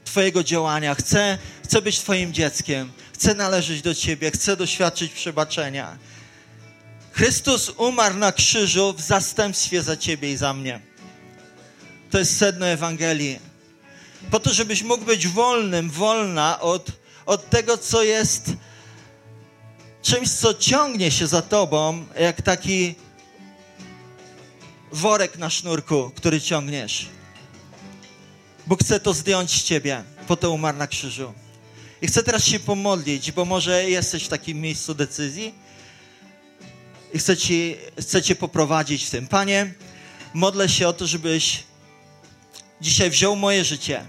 Twojego 0.04 0.44
działania, 0.44 0.94
chcę, 0.94 1.38
chcę 1.64 1.82
być 1.82 1.98
Twoim 1.98 2.32
dzieckiem, 2.32 2.92
chcę 3.12 3.34
należeć 3.34 3.82
do 3.82 3.94
Ciebie, 3.94 4.30
chcę 4.30 4.56
doświadczyć 4.56 5.12
przebaczenia. 5.12 5.98
Chrystus 7.12 7.70
umarł 7.76 8.16
na 8.16 8.32
krzyżu 8.32 8.92
w 8.92 9.00
zastępstwie 9.00 9.82
za 9.82 9.96
Ciebie 9.96 10.32
i 10.32 10.36
za 10.36 10.52
mnie. 10.52 10.80
To 12.10 12.18
jest 12.18 12.36
sedno 12.36 12.66
Ewangelii. 12.66 13.38
Po 14.30 14.40
to, 14.40 14.54
żebyś 14.54 14.82
mógł 14.82 15.04
być 15.04 15.28
wolnym, 15.28 15.90
wolna 15.90 16.60
od, 16.60 16.86
od 17.26 17.50
tego, 17.50 17.78
co 17.78 18.02
jest 18.02 18.52
czymś, 20.02 20.30
co 20.30 20.54
ciągnie 20.54 21.10
się 21.10 21.26
za 21.26 21.42
tobą, 21.42 22.04
jak 22.20 22.42
taki 22.42 22.94
worek 24.92 25.38
na 25.38 25.50
sznurku, 25.50 26.10
który 26.14 26.40
ciągniesz. 26.40 27.08
Bóg 28.66 28.80
chce 28.80 29.00
to 29.00 29.14
zdjąć 29.14 29.50
z 29.50 29.64
ciebie, 29.64 30.04
po 30.28 30.36
to 30.36 30.50
umarł 30.50 30.78
na 30.78 30.86
krzyżu. 30.86 31.32
I 32.02 32.06
chcę 32.06 32.22
teraz 32.22 32.44
się 32.44 32.60
pomodlić, 32.60 33.32
bo 33.32 33.44
może 33.44 33.90
jesteś 33.90 34.24
w 34.24 34.28
takim 34.28 34.60
miejscu 34.60 34.94
decyzji 34.94 35.54
i 37.14 37.18
chcę, 37.18 37.36
ci, 37.36 37.76
chcę 38.00 38.22
cię 38.22 38.34
poprowadzić 38.34 39.04
w 39.04 39.10
tym. 39.10 39.26
Panie, 39.28 39.74
modlę 40.34 40.68
się 40.68 40.88
o 40.88 40.92
to, 40.92 41.06
żebyś 41.06 41.62
dzisiaj 42.80 43.10
wziął 43.10 43.36
moje 43.36 43.64
życie. 43.64 44.04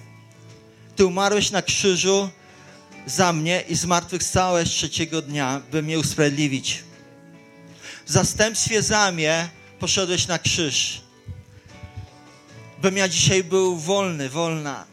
Ty 0.96 1.06
umarłeś 1.06 1.52
na 1.52 1.62
krzyżu, 1.62 2.30
za 3.06 3.34
mnie 3.34 3.64
i 3.70 3.76
zmartwychwstałeś 3.76 4.70
trzeciego 4.70 5.22
dnia, 5.22 5.62
by 5.72 5.84
mnie 5.84 6.00
usprawiedliwić. 6.00 6.84
W 8.06 8.12
zastępstwie 8.12 8.82
za 8.82 9.12
mnie 9.12 9.50
poszedłeś 9.80 10.28
na 10.28 10.40
krzyż, 10.40 11.02
bym 12.82 12.98
ja 12.98 13.08
dzisiaj 13.08 13.44
był 13.44 13.78
wolny, 13.78 14.30
wolna. 14.30 14.86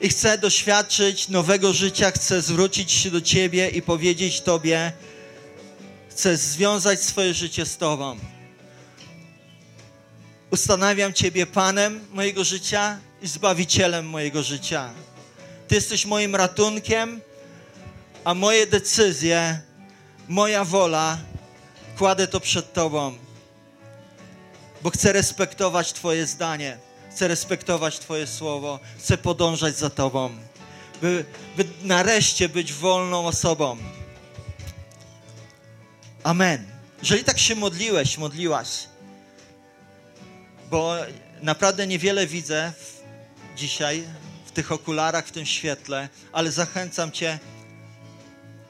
I 0.00 0.08
chcę 0.08 0.38
doświadczyć 0.38 1.28
nowego 1.28 1.72
życia, 1.72 2.10
chcę 2.10 2.42
zwrócić 2.42 2.92
się 2.92 3.10
do 3.10 3.20
Ciebie 3.20 3.68
i 3.68 3.82
powiedzieć 3.82 4.40
Tobie, 4.40 4.92
chcę 6.10 6.36
związać 6.36 7.02
swoje 7.02 7.34
życie 7.34 7.66
z 7.66 7.76
Tobą. 7.76 8.18
Ustanawiam 10.50 11.12
Ciebie 11.12 11.46
Panem 11.46 12.00
mojego 12.12 12.44
życia 12.44 12.98
i 13.22 13.26
Zbawicielem 13.26 14.08
mojego 14.08 14.42
życia. 14.42 14.94
Ty 15.70 15.74
jesteś 15.74 16.06
moim 16.06 16.36
ratunkiem, 16.36 17.20
a 18.24 18.34
moje 18.34 18.66
decyzje, 18.66 19.60
moja 20.28 20.64
wola, 20.64 21.18
kładę 21.98 22.26
to 22.26 22.40
przed 22.40 22.72
Tobą, 22.72 23.18
bo 24.82 24.90
chcę 24.90 25.12
respektować 25.12 25.92
Twoje 25.92 26.26
zdanie, 26.26 26.78
chcę 27.10 27.28
respektować 27.28 27.98
Twoje 27.98 28.26
słowo, 28.26 28.80
chcę 28.98 29.18
podążać 29.18 29.78
za 29.78 29.90
Tobą, 29.90 30.30
by, 31.00 31.24
by 31.56 31.64
nareszcie 31.82 32.48
być 32.48 32.72
wolną 32.72 33.26
osobą. 33.26 33.76
Amen. 36.22 36.66
Jeżeli 37.02 37.24
tak 37.24 37.38
się 37.38 37.56
modliłeś, 37.56 38.18
modliłaś, 38.18 38.68
bo 40.70 40.96
naprawdę 41.42 41.86
niewiele 41.86 42.26
widzę 42.26 42.72
dzisiaj 43.56 44.04
tych 44.60 44.72
okularach, 44.72 45.26
w 45.26 45.30
tym 45.30 45.46
świetle, 45.46 46.08
ale 46.32 46.52
zachęcam 46.52 47.12
Cię, 47.12 47.38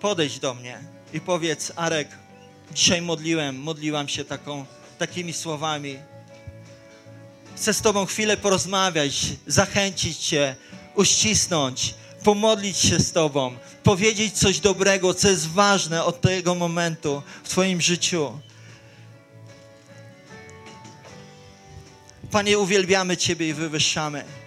podejdź 0.00 0.38
do 0.38 0.54
mnie 0.54 0.78
i 1.12 1.20
powiedz, 1.20 1.72
Arek, 1.76 2.08
dzisiaj 2.74 3.02
modliłem, 3.02 3.58
modliłam 3.58 4.08
się 4.08 4.24
taką, 4.24 4.66
takimi 4.98 5.32
słowami. 5.32 5.98
Chcę 7.56 7.74
z 7.74 7.80
Tobą 7.80 8.06
chwilę 8.06 8.36
porozmawiać, 8.36 9.26
zachęcić 9.46 10.18
Cię, 10.18 10.56
uścisnąć, 10.94 11.94
pomodlić 12.24 12.76
się 12.76 12.98
z 13.00 13.12
Tobą, 13.12 13.56
powiedzieć 13.82 14.38
coś 14.38 14.60
dobrego, 14.60 15.14
co 15.14 15.28
jest 15.28 15.48
ważne 15.48 16.04
od 16.04 16.20
tego 16.20 16.54
momentu 16.54 17.22
w 17.44 17.48
Twoim 17.48 17.80
życiu. 17.80 18.38
Panie, 22.30 22.58
uwielbiamy 22.58 23.16
Ciebie 23.16 23.48
i 23.48 23.54
wywyższamy. 23.54 24.39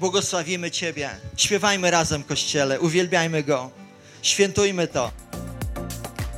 Błogosławimy 0.00 0.70
Ciebie. 0.70 1.10
Śpiewajmy 1.36 1.90
razem, 1.90 2.22
Kościele, 2.22 2.80
uwielbiajmy 2.80 3.42
Go. 3.42 3.70
Świętujmy 4.22 4.88
to. 4.88 5.10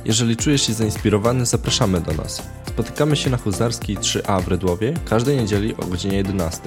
Jeżeli 0.05 0.37
czujesz 0.37 0.67
się 0.67 0.73
zainspirowany, 0.73 1.45
zapraszamy 1.45 2.01
do 2.01 2.13
nas. 2.13 2.43
Spotykamy 2.67 3.15
się 3.15 3.29
na 3.29 3.37
Huzarskiej 3.37 3.97
3A 3.97 4.43
w 4.43 4.47
Redłowie 4.47 4.93
każdej 5.05 5.37
niedzieli 5.37 5.75
o 5.75 5.85
godzinie 5.85 6.17
11. 6.17 6.61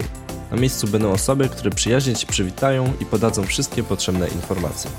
Na 0.50 0.56
miejscu 0.56 0.86
będą 0.88 1.12
osoby, 1.12 1.48
które 1.48 1.70
przyjaźnie 1.70 2.14
Ci 2.14 2.26
przywitają 2.26 2.92
i 3.00 3.06
podadzą 3.06 3.46
wszystkie 3.46 3.82
potrzebne 3.82 4.28
informacje. 4.28 4.90